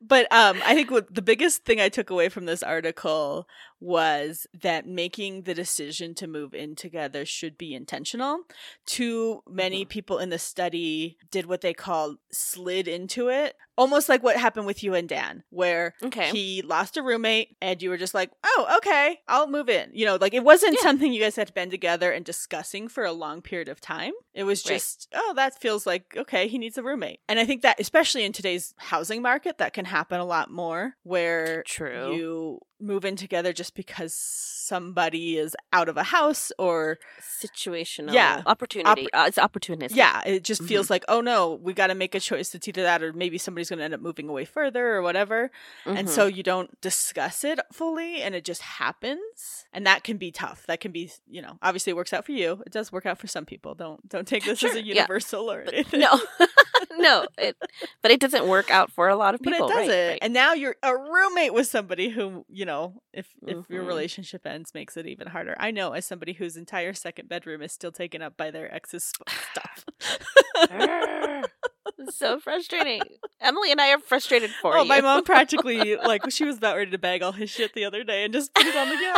[0.00, 3.46] but um, I think what the biggest thing I took away from this article
[3.80, 8.40] was that making the decision to move in together should be intentional.
[8.86, 9.88] Too many Mhm.
[9.88, 14.66] people in the study did what they called slid into it, almost like what happened
[14.66, 16.30] with you and Dan, where Okay.
[16.30, 19.90] he lost a roommate and you were just like, oh, okay, I'll move in.
[19.94, 20.82] You know, like it wasn't Yeah.
[20.82, 24.12] something you guys had been together and discussing for a long period of time.
[24.34, 24.74] It was Right.
[24.74, 27.20] just, oh, that feels like, okay, he needs a roommate.
[27.28, 30.96] And I think that, especially in today's housing market, that can happen a lot more
[31.02, 32.14] where True.
[32.14, 34.12] you move in together just because
[34.70, 36.98] somebody is out of a house or
[37.44, 38.12] Situational.
[38.12, 38.42] Yeah.
[38.46, 39.06] Opportunity.
[39.12, 39.96] uh, it's opportunistic.
[39.96, 42.82] yeah it just feels like oh no we got to make a choice it's either
[42.82, 45.38] that or maybe somebody's going to end up moving away further or whatever
[45.86, 46.14] and Mhm.
[46.16, 50.60] so you don't discuss it fully and it just happens and that can be tough
[50.66, 53.18] that can be you know obviously it works out for you it does work out
[53.18, 54.94] for some people don't don't take this as Sure, a yeah.
[54.94, 56.12] universal or anything no.
[57.06, 57.26] no.
[57.38, 57.56] It,
[58.02, 59.68] but it doesn't work out for a lot of but people.
[59.70, 60.18] it doesn't right.
[60.22, 63.88] and now you're a roommate with somebody who you know if if your Mhm.
[63.94, 67.72] relationship ends makes it even harder i know as somebody whose entire second bedroom is
[67.72, 69.84] still taken up by their ex's stuff
[72.08, 73.00] so frustrating.
[73.40, 74.88] Emily and I are frustrated for oh you.
[74.88, 78.04] my mom practically like she was about ready to bag all his shit the other
[78.04, 79.16] day and just put it on the yard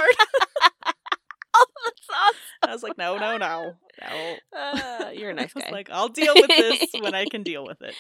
[1.55, 2.71] oh, that's awesome.
[2.71, 5.71] i was like no no no no Uh, you're a nice I was guy.
[5.71, 7.95] like, I'll deal with this when I can deal with it.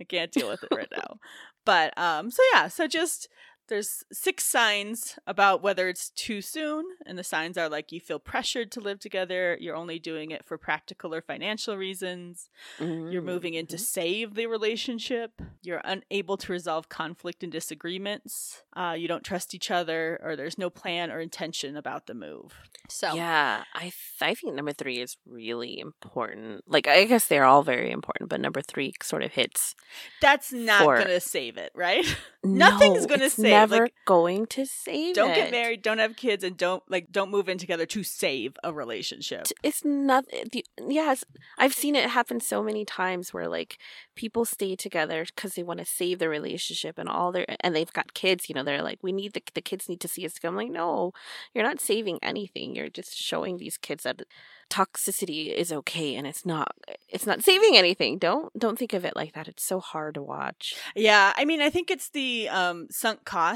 [0.00, 1.18] I can't deal with it right now.
[1.64, 3.28] But um, so yeah, so just
[3.68, 8.18] there's six signs about whether it's too soon, and the signs are like you feel
[8.18, 12.48] pressured to live together, you're only doing it for practical or financial reasons,
[12.78, 13.80] you're moving in to Mhm.
[13.80, 19.70] save the relationship, you're unable to resolve conflict and disagreements, uh, you don't trust each
[19.70, 22.54] other, or there's no plan or intention about the move.
[22.88, 26.64] So Yeah, I th- I think number three is really important.
[26.66, 29.74] Like I guess they're all very important, but number three sort of hits.
[30.20, 32.04] that's not For- gonna save it, right?
[32.44, 35.14] Nothing's No, gonna it's save, Never like, going to save.
[35.14, 38.56] don't get married, don't have kids, and don't like don't move in together to save
[38.62, 39.46] a relationship.
[39.62, 40.44] It's nothing
[40.86, 41.24] yes,
[41.58, 43.78] I've seen it happen so many times where like
[44.14, 47.92] people stay together because they want to save their relationship and all their and they've
[47.92, 48.48] got kids.
[48.48, 50.34] You know, they're like, we need the the kids need to see us.
[50.34, 51.12] together." I'm like, no,
[51.54, 52.74] you're not saving anything.
[52.74, 54.22] You're just showing these kids that
[54.70, 56.74] toxicity is okay and it's not
[57.08, 60.20] it's not saving anything don't don't think of it like that it's so hard to
[60.22, 63.47] watch Yeah, I mean, I think it's the um, sunk cost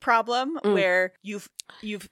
[0.00, 0.74] problem Mm.
[0.74, 1.48] where you've
[1.82, 2.08] you've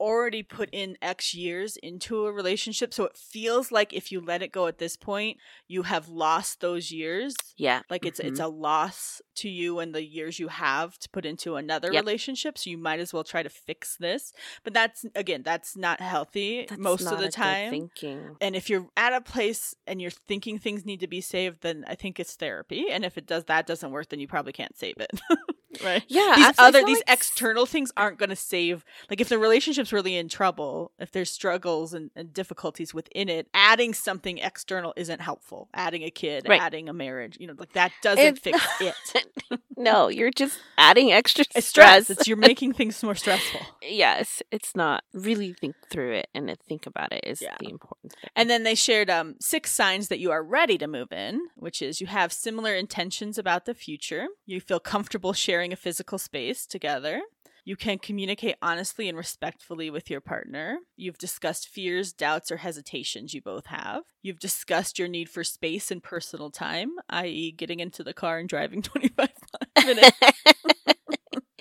[0.00, 4.42] already put in X years into a relationship, so it feels like if you let
[4.42, 5.38] it go at this point,
[5.68, 7.36] you have lost those years.
[7.56, 8.44] yeah Like it's it's Mhm.
[8.44, 12.04] a loss to you and the years you have to put into another Yep.
[12.04, 12.58] relationship.
[12.58, 14.32] So you might as well try to fix this.
[14.64, 17.70] But that's again, that's not healthy That's most not of the time.
[17.70, 21.62] thinking And if you're at a place and you're thinking things need to be saved,
[21.62, 22.86] then I think it's therapy.
[22.90, 25.10] And if it does that doesn't work, then you probably can't save it.
[25.80, 26.04] right?
[26.08, 28.84] yeah These other these like external things aren't going to save.
[29.08, 33.48] Like if the relationship's really in trouble, if there's struggles and, and difficulties within it,
[33.54, 35.68] adding something external isn't helpful.
[35.74, 36.60] Adding a kid, Right.
[36.60, 38.94] adding a marriage, you know, like that doesn't It- fix it.
[39.76, 42.10] no you're just adding extra It's stress, stress.
[42.10, 43.60] It's you're making things more stressful.
[43.82, 47.56] yes it's not really think through it and think about it is Yeah.
[47.58, 50.86] the important thing And then they shared um, six signs that you are ready to
[50.86, 55.72] move in, which is you have similar intentions about the future, you feel comfortable sharing
[55.72, 57.22] a physical space together,
[57.64, 63.34] you can communicate honestly and respectfully with your partner, you've discussed fears, doubts, or hesitations
[63.34, 68.02] you both have, you've discussed your need for space and personal time, i.e., getting into
[68.02, 69.30] the car and driving 25
[69.82, 70.10] minutes,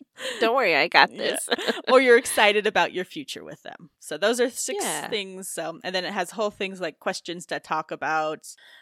[0.40, 1.18] don't worry i got Yeah.
[1.18, 1.50] this
[1.88, 3.90] or you're excited about your future with them.
[4.00, 5.10] So those are six Yeah.
[5.10, 5.58] things.
[5.58, 8.40] Um, and then it has whole things like questions to talk about,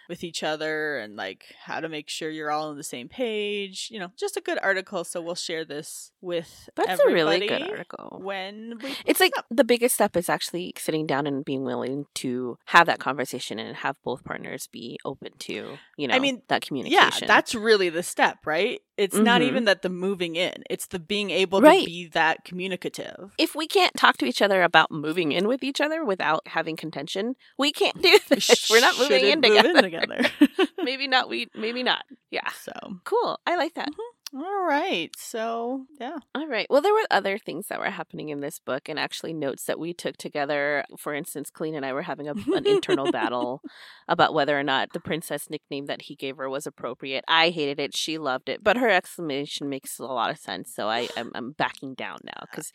[0.07, 3.89] with each other and like how to make sure you're all on the same page.
[3.91, 5.03] You know, just a good article.
[5.03, 8.19] So we'll share this with That's a really good article.
[8.21, 12.57] When we it's like the biggest step is actually sitting down and being willing to
[12.65, 16.61] have that conversation and have both partners be open to, you know, I mean, that
[16.61, 17.19] communication.
[17.21, 18.81] Yeah, that's really the step, right?
[18.97, 19.23] It's mm-hmm.
[19.23, 21.81] not even that the moving in; it's the being able right.
[21.81, 23.31] to be that communicative.
[23.37, 26.75] If we can't talk to each other about moving in with each other without having
[26.75, 28.69] contention, we can't do this.
[28.71, 29.69] We're not moving in together.
[29.69, 29.96] in together.
[30.83, 31.29] maybe not.
[31.29, 32.03] We maybe not.
[32.31, 32.49] Yeah.
[32.61, 32.71] So
[33.03, 33.39] cool.
[33.47, 33.89] I like that.
[33.89, 34.16] Mm-hmm.
[34.38, 35.09] All right.
[35.17, 36.17] So, yeah.
[36.35, 36.67] All right.
[36.69, 39.79] Well, there were other things that were happening in this book and actually notes that
[39.79, 40.83] we took together.
[40.95, 43.61] For instance, Colleen and I were having a, an internal battle
[44.07, 47.23] about whether or not the princess nickname that he gave her was appropriate.
[47.27, 47.97] I hated it.
[47.97, 48.63] She loved it.
[48.63, 50.71] But her exclamation makes a lot of sense.
[50.71, 52.71] So I, I'm, I'm backing down now because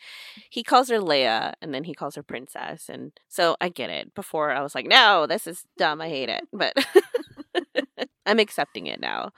[0.49, 2.89] he calls her Leia and then he calls her princess.
[2.89, 4.13] And so I get it.
[4.15, 6.01] Before I was like, no, this is dumb.
[6.01, 6.43] I hate it.
[6.51, 6.73] But.
[8.25, 9.31] I'm accepting it now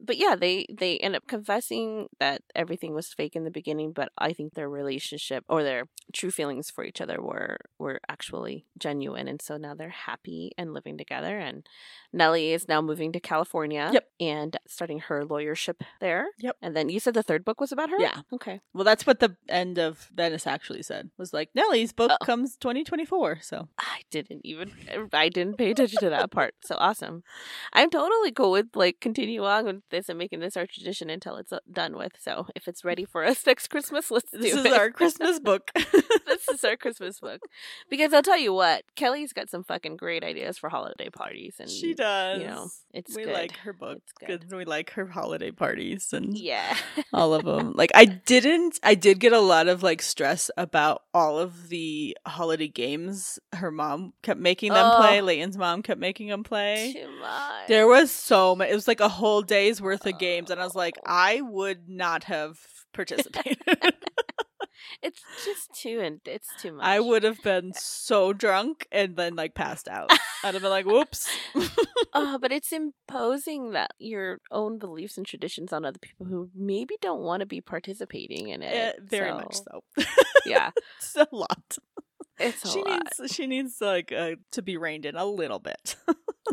[0.00, 4.10] but yeah, they they end up confessing that everything was fake in the beginning, but
[4.18, 9.28] I think their relationship or their true feelings for each other were were actually genuine,
[9.28, 11.38] and so now they're happy and living together.
[11.38, 11.66] And
[12.12, 13.90] Nellie is now moving to California.
[13.92, 14.08] Yep.
[14.20, 16.28] And starting her lawyership there.
[16.38, 16.56] Yep.
[16.60, 17.98] And then you said the third book was about her?
[17.98, 18.20] Yeah.
[18.32, 18.60] Okay.
[18.74, 21.10] Well, that's what the end of Venice actually said.
[21.18, 22.24] Was like Nellie's book oh.
[22.24, 23.40] comes 2024.
[23.42, 24.72] So I didn't even
[25.12, 26.54] I didn't pay attention to that part.
[26.64, 27.22] So awesome.
[27.72, 31.36] I'm totally cool with like continue on with this and making this our tradition until
[31.36, 32.12] it's uh, done with.
[32.20, 35.38] So if it's ready for us next Christmas, let's do this do is our Christmas
[35.38, 35.70] book.
[35.74, 37.40] this is our Christmas book.
[37.88, 41.68] Because I'll tell you what, Kelly's got some fucking great ideas for holiday parties and
[41.68, 42.40] she does.
[42.40, 43.34] You know, it's we good.
[43.34, 46.76] like her books because we like her holiday parties and yeah,
[47.12, 47.72] all of them.
[47.74, 52.16] Like I didn't, I did get a lot of like stress about all of the
[52.26, 53.38] holiday games.
[53.52, 55.20] Her mom kept making them oh, play.
[55.20, 56.92] Leighton's mom kept making them play.
[56.92, 57.68] Too much.
[57.68, 58.70] There was so much.
[58.70, 61.02] It was like a whole day's worth of games, and I was like, oh.
[61.06, 62.58] I would not have
[62.92, 63.58] participated.
[65.02, 66.84] it's just too and it's too much.
[66.84, 70.10] I would have been so drunk and then like passed out.
[70.42, 71.28] I'd have been like, "Whoops."
[72.14, 76.96] oh, but it's imposing that your own beliefs and traditions on other people who maybe
[77.00, 78.96] don't want to be participating in it.
[78.96, 79.36] Uh, very so.
[79.36, 80.04] much so.
[80.46, 81.78] yeah, it's a lot.
[82.38, 83.02] It's she lot.
[83.20, 85.96] needs she needs like uh, to be reined in a little bit.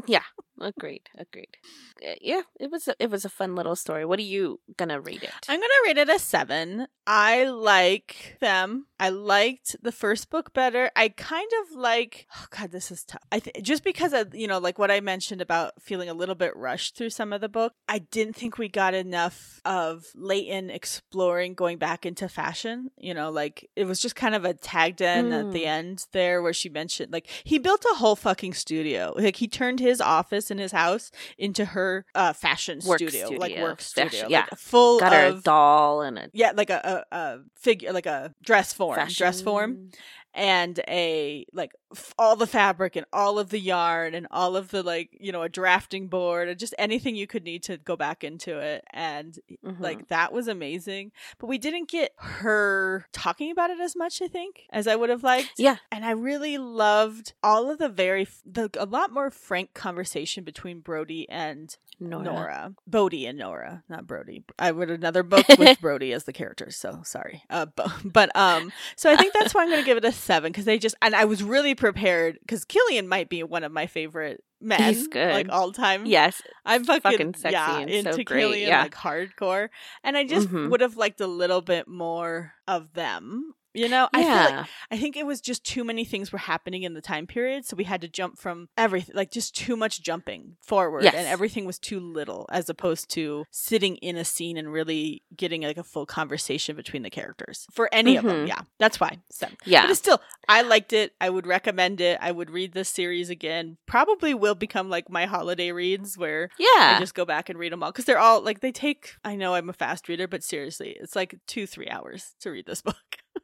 [0.06, 0.24] Yeah,
[0.60, 1.58] agreed, agreed.
[2.06, 4.06] Uh, yeah, it was a, it was a fun little story.
[4.06, 5.32] What are you gonna rate it?
[5.48, 6.88] I'm gonna rate it a seven.
[7.06, 8.88] I like them.
[9.00, 10.92] I liked the first book better.
[10.96, 12.28] I kind of like.
[12.36, 13.22] Oh God, this is tough.
[13.32, 16.36] I th- just because of you know like what I mentioned about feeling a little
[16.36, 17.74] bit rushed through some of the book.
[17.88, 22.92] I didn't think we got enough of Leighton exploring going back into fashion.
[22.98, 25.40] You know, like it was just kind of a tagged in mm.
[25.40, 25.70] at the hmm.
[25.70, 29.14] end there where she mentioned like he built a whole fucking studio.
[29.16, 33.58] Like he turned his office in his house into her uh, fashion studio, studio, like
[33.58, 37.06] work studio, fashion, yeah, like full got of, her doll and a yeah, like a,
[37.12, 39.16] a, a figure, like a dress form, fashion.
[39.18, 39.90] dress form,
[40.38, 44.70] and a like f- all the fabric and all of the yarn and all of
[44.70, 47.96] the like you know a drafting board and just anything you could need to go
[47.96, 49.82] back into it and mm-hmm.
[49.82, 54.28] like that was amazing but we didn't get her talking about it as much i
[54.28, 58.28] think as i would have liked yeah and i really loved all of the very
[58.46, 62.24] the a lot more frank conversation between brody and Nora.
[62.24, 62.74] Nora.
[62.86, 64.44] Bodie and Nora, not Brody.
[64.60, 67.44] I read another book with Brody as the character, so sorry.
[67.50, 70.12] Uh, but, but um, so I think that's why I'm going to give it a
[70.12, 73.72] seven because they just and I was really prepared because Killian might be one of
[73.72, 74.82] my favorite men.
[74.82, 76.06] He's good, like all time.
[76.06, 78.68] Yes, I'm fucking, fucking sexy yeah, and into so Killian great.
[78.68, 78.84] Yeah.
[78.84, 79.70] like hardcore,
[80.04, 80.70] and I just Mhm.
[80.70, 83.54] would have liked a little bit more of them.
[83.74, 86.84] You know, I feel like I think it was just too many things were happening
[86.84, 90.02] in the time period, so we had to jump from everything, like just too much
[90.02, 91.14] jumping forward, Yes.
[91.14, 95.62] and everything was too little, as opposed to sitting in a scene and really getting
[95.62, 98.38] like a full conversation between the characters for any of them.
[98.38, 98.48] Mm-hmm.
[98.48, 99.20] Yeah, that's why.
[99.30, 99.86] So, yeah.
[99.88, 101.14] but still, I liked it.
[101.22, 102.18] I would recommend it.
[102.22, 103.78] I would read this series again.
[103.86, 107.72] Probably will become like my holiday reads where yeah, I just go back and read
[107.74, 109.16] them all because they're all like they take.
[109.24, 112.66] I know I'm a fast reader, but seriously, it's like two three hours to read
[112.66, 112.96] this book.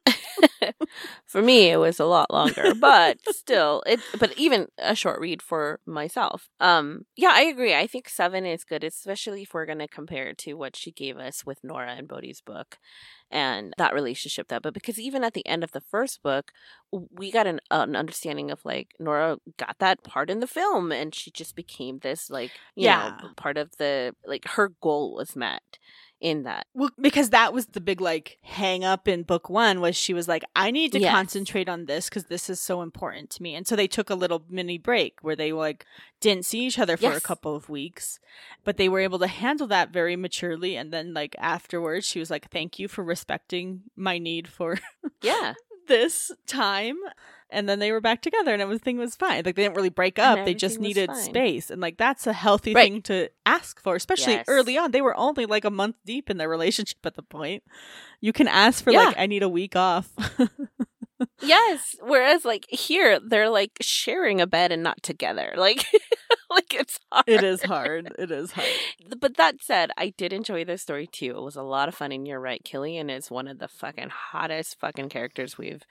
[1.25, 5.41] for me it was a lot longer but still it but even a short read
[5.41, 6.49] for myself.
[6.59, 7.73] Um yeah i agree.
[7.75, 10.91] I think seven is good especially if we're going to compare it to what she
[10.91, 12.77] gave us with nora and Bodie's book
[13.31, 16.51] and that relationship that but because even at the end of the first book
[16.91, 21.15] we got an, an understanding of like nora got that part in the film and
[21.15, 22.89] she just became this like you Yeah.
[22.89, 25.63] know part of the like her goal was met
[26.24, 26.65] in that.
[26.74, 30.28] Well, because that was the big like hang up in book one was she was
[30.28, 31.13] like, I need to Yes.
[31.13, 33.53] concentrate on this because this is so important to me.
[33.55, 35.86] And so they took a little mini break where they like
[36.21, 38.19] didn't see each other for a couple of weeks,
[38.63, 40.78] but they were able to handle that very maturely.
[40.78, 44.80] And then like afterwards, she was like, Thank you for respecting my need for
[45.21, 45.53] Yeah.
[45.88, 46.97] This time.
[47.49, 49.43] And then they were back together and everything was fine.
[49.45, 50.43] Like they didn't really break up.
[50.43, 51.69] They just needed space.
[51.69, 52.91] And like that's a healthy Right.
[52.91, 54.45] thing to ask for, especially Yes.
[54.47, 54.89] early on.
[54.89, 57.61] They were only like a month deep in their relationship at the point.
[58.21, 59.05] You can ask for Yeah.
[59.05, 60.09] like I need a week off.
[61.41, 61.95] yes.
[62.01, 65.53] Whereas like here, they're like sharing a bed and not together.
[65.55, 65.86] Like,
[66.56, 67.26] like it's hard.
[67.28, 68.14] it is hard.
[68.18, 68.68] It is hard.
[69.20, 71.34] But that said, I did enjoy this story too.
[71.36, 72.64] It was a lot of fun, and you're right.
[72.64, 75.84] Killian is one of the fucking hottest fucking characters we've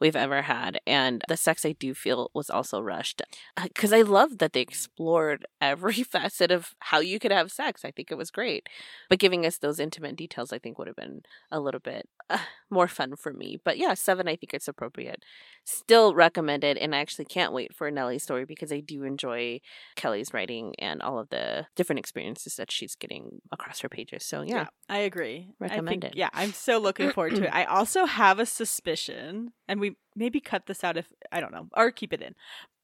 [0.00, 3.22] we've ever had, and the sex I do feel was also rushed
[3.62, 7.84] because I love that they explored every facet of how you could have sex.
[7.84, 8.68] I think it was great,
[9.08, 12.38] but giving us those intimate details, I think would have been a little bit uh,
[12.70, 13.58] more fun for me.
[13.62, 15.24] But yeah, seven, I think it's appropriate.
[15.64, 19.60] Still recommended, and I actually can't wait for Nellie's story because I do enjoy
[20.32, 24.24] Writing and all of the different experiences that she's getting across her pages.
[24.24, 25.48] So yeah, I agree.
[25.60, 26.16] I Recommend think- it.
[26.16, 27.50] Yeah, I'm so looking forward to it.
[27.52, 31.68] I also have a suspicion, and we maybe cut this out if I don't know,
[31.76, 32.34] or keep it in.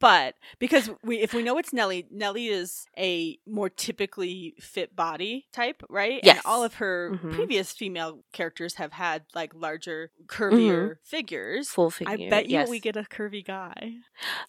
[0.01, 5.47] But because we, if we know it's Nelly, Nelly is a more typically fit body
[5.53, 6.21] type, right?
[6.23, 6.37] Yes.
[6.39, 7.33] And all of her Mhm.
[7.35, 11.71] previous female characters have had like larger, curvier figures.
[11.71, 12.27] full figure.
[12.27, 12.69] I bet you yes.
[12.69, 13.95] we get a curvy guy.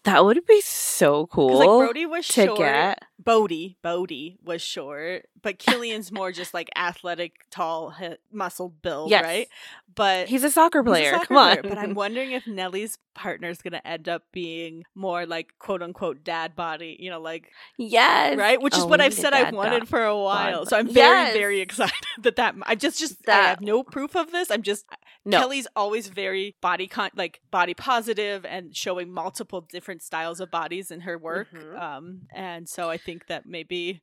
[0.03, 1.57] that would be so cool.
[1.57, 2.57] Like Brody was to short.
[2.59, 3.03] get.
[3.17, 7.95] Bodie, Bodie was short, but Killian's more just like athletic, tall,
[8.31, 9.23] muscled build, Yes.
[9.23, 9.47] right?
[9.95, 11.11] But He's a soccer he's a player.
[11.13, 11.57] soccer Come on.
[11.63, 12.74] But I'm wondering if Nellie's
[13.13, 17.19] partner is going to end up being more like quote unquote dad body, you know,
[17.21, 18.37] like yes.
[18.37, 20.65] right, which is Oh, what I've said I've wanted for a while.
[20.65, 21.33] So I'm very, Yes.
[21.33, 24.51] very excited that that I just just I have no proof of this.
[24.51, 24.85] I'm just
[25.25, 25.39] No.
[25.39, 30.91] Kelly's always very body con like body positive and showing multiple different styles of bodies
[30.91, 31.47] in her work.
[31.53, 31.79] Mhm.
[31.81, 34.01] Um, and so I think that maybe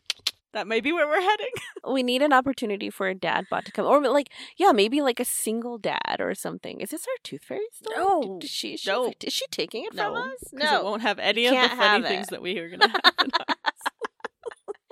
[0.52, 1.50] that may be where we're heading.
[1.92, 5.18] we need an opportunity for a dad bot to come, or like, yeah, maybe like
[5.20, 6.80] a single dad or something.
[6.80, 7.96] Is this our tooth fairy story?
[7.96, 8.38] No.
[8.40, 9.12] Did she, she, No.
[9.22, 10.38] is she taking it from us?
[10.52, 13.56] No, it won't have any of the funny things that we are gonna have.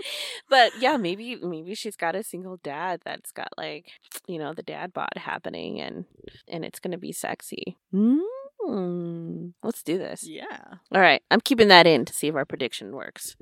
[0.48, 3.90] but yeah, maybe maybe she's got a single dad that's got like
[4.26, 6.06] you know the dad bod happening, and
[6.48, 7.76] and it's gonna be sexy.
[7.94, 8.20] Mm.
[9.62, 10.22] Let's do this.
[10.28, 10.58] yeah,
[10.92, 13.34] All right, I'm keeping that in to see if our prediction works.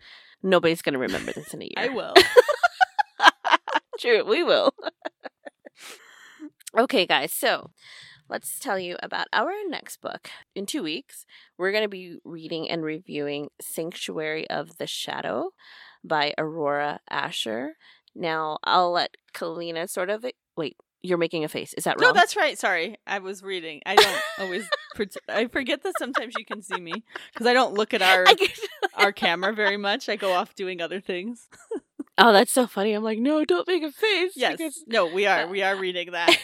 [0.42, 1.72] Nobody's gonna remember this in a year.
[1.76, 2.14] I will.
[3.98, 4.72] True, we will.
[6.76, 7.70] okay, guys, so
[8.28, 10.30] let's tell you about our next book.
[10.54, 11.26] In two weeks,
[11.56, 15.50] we're going to be reading and reviewing Sanctuary of the Shadow
[16.04, 17.70] by Aurora Ascher.
[18.14, 20.24] Now, I'll let Kalina sort of.
[20.56, 21.74] Wait, you're making a face.
[21.74, 22.06] Is that right?
[22.08, 22.58] No, that's right.
[22.58, 23.80] Sorry, I was reading.
[23.86, 24.68] I don't always.
[24.94, 26.92] pret- I forget that sometimes you can see me
[27.32, 28.26] because I don't look at our
[28.94, 30.08] our camera very much.
[30.08, 31.48] I go off doing other things.
[32.18, 32.92] oh, that's so funny.
[32.92, 34.32] I'm like, no, don't make a face.
[34.36, 35.46] Yes, because- no, we are.
[35.46, 36.36] We are reading that.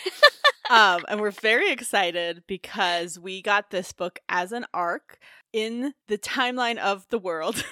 [0.70, 5.18] um, and we're very excited because we got this book as an arc
[5.52, 7.64] in the timeline of the world.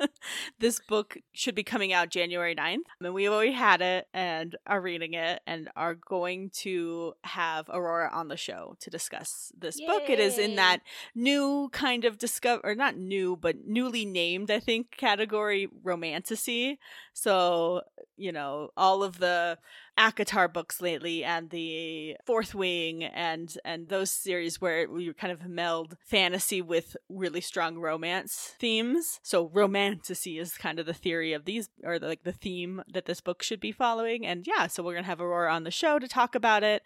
[0.58, 2.78] this book should be coming out January 9th.
[3.00, 8.10] And we've already had it and are reading it and are going to have Aurora
[8.12, 10.08] on the show to discuss this book.
[10.08, 10.80] It is in that
[11.14, 16.78] new kind of discover or not new, but newly named, I think, category romantasy.
[17.12, 17.82] So,
[18.16, 19.58] you know, all of the
[19.98, 25.46] ACOTAR books lately and the Fourth Wing and and those series where we kind of
[25.46, 29.20] meld fantasy with really strong romance themes.
[29.22, 29.42] So
[29.90, 33.20] romantasy is kind of the theory of these or the, like the theme that this
[33.20, 34.26] book should be following.
[34.26, 36.82] And yeah, so we're gonna have Aurora on the show to talk about it.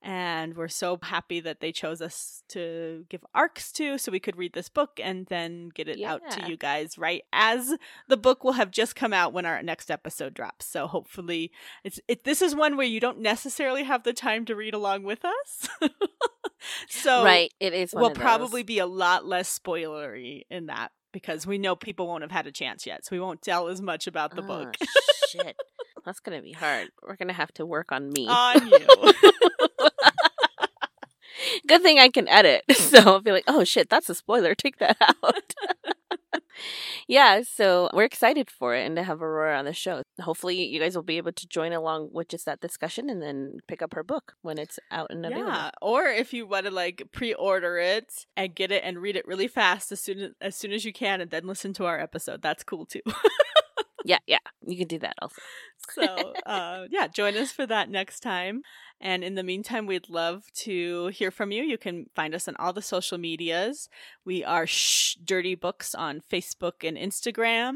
[0.00, 4.36] And we're so happy that they chose us to give arcs to so we could
[4.36, 7.74] read this book and then get it out to you guys right as
[8.06, 10.66] the book will have just come out when our next episode drops.
[10.66, 11.50] So hopefully
[11.82, 15.02] it's it this is one where you don't necessarily have the time to read along
[15.02, 15.68] with us.
[16.88, 17.92] so right, it is.
[17.92, 18.22] One will of those.
[18.22, 22.46] probably be a lot less spoilery in that because we know people won't have had
[22.46, 23.04] a chance yet.
[23.04, 24.76] So we won't tell as much about the book.
[24.80, 24.86] Oh,
[25.28, 25.56] shit.
[26.04, 26.88] That's gonna be hard.
[27.02, 28.26] We're gonna have to work on me.
[28.28, 28.86] on you.
[31.66, 32.64] Good thing I can edit.
[32.88, 34.54] So I'll be like, oh shit, that's a spoiler.
[34.54, 35.54] Take that out.
[37.06, 40.02] Yeah, so we're excited for it and to have Aurora on the show.
[40.20, 43.58] Hopefully you guys will be able to join along with just that discussion and then
[43.66, 45.50] pick up her book when it's out and available.
[45.50, 49.26] Yeah, or if you want to like pre-order it and get it and read it
[49.26, 51.98] really fast as soon as, as soon as you can, and then listen to our
[51.98, 53.02] episode, that's cool too.
[54.04, 54.38] Yeah, yeah.
[54.66, 55.40] You can do that also.
[55.90, 58.62] so, uh, yeah, join us for that next time.
[59.00, 61.62] And in the meantime, we'd love to hear from you.
[61.62, 63.88] You can find us on all the social medias.
[64.24, 67.74] We are Shhh Dirty Books on Facebook and Instagram,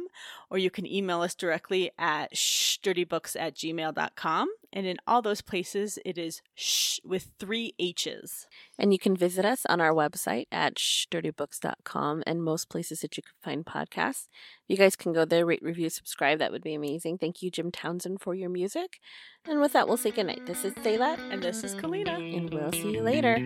[0.51, 4.49] or you can email us directly at shhhdirtybooks at gmail.com.
[4.73, 8.47] And in all those places, it is shh with three H's.
[8.79, 13.23] And you can visit us on our website at shhhdirtybooks.com and most places that you
[13.23, 14.29] can find podcasts.
[14.67, 16.39] You guys can go there, rate, review, subscribe.
[16.39, 17.19] That would be amazing.
[17.19, 18.99] Thank you, Jim Townsend, for your music.
[19.47, 20.47] And with that, we'll say goodnight.
[20.47, 20.73] This is
[21.13, 21.33] Sayla.
[21.33, 22.37] And this is Kalina.
[22.37, 23.37] And we'll see you later.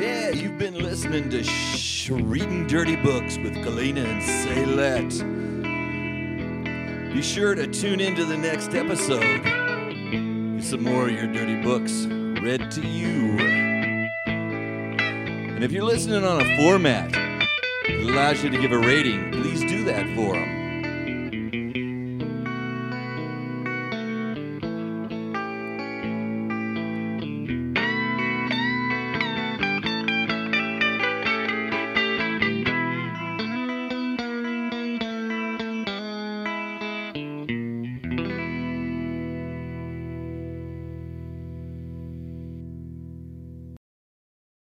[0.00, 5.34] Yeah, you've been listening to Shh Reading Dirty Books with Kalina and Sayla.
[7.12, 9.42] Be sure to tune into the next episode.
[9.44, 12.06] Get some more of your dirty books
[12.42, 13.38] read to you.
[14.26, 19.60] And if you're listening on a format that allows you to give a rating, please
[19.60, 20.63] do that for them.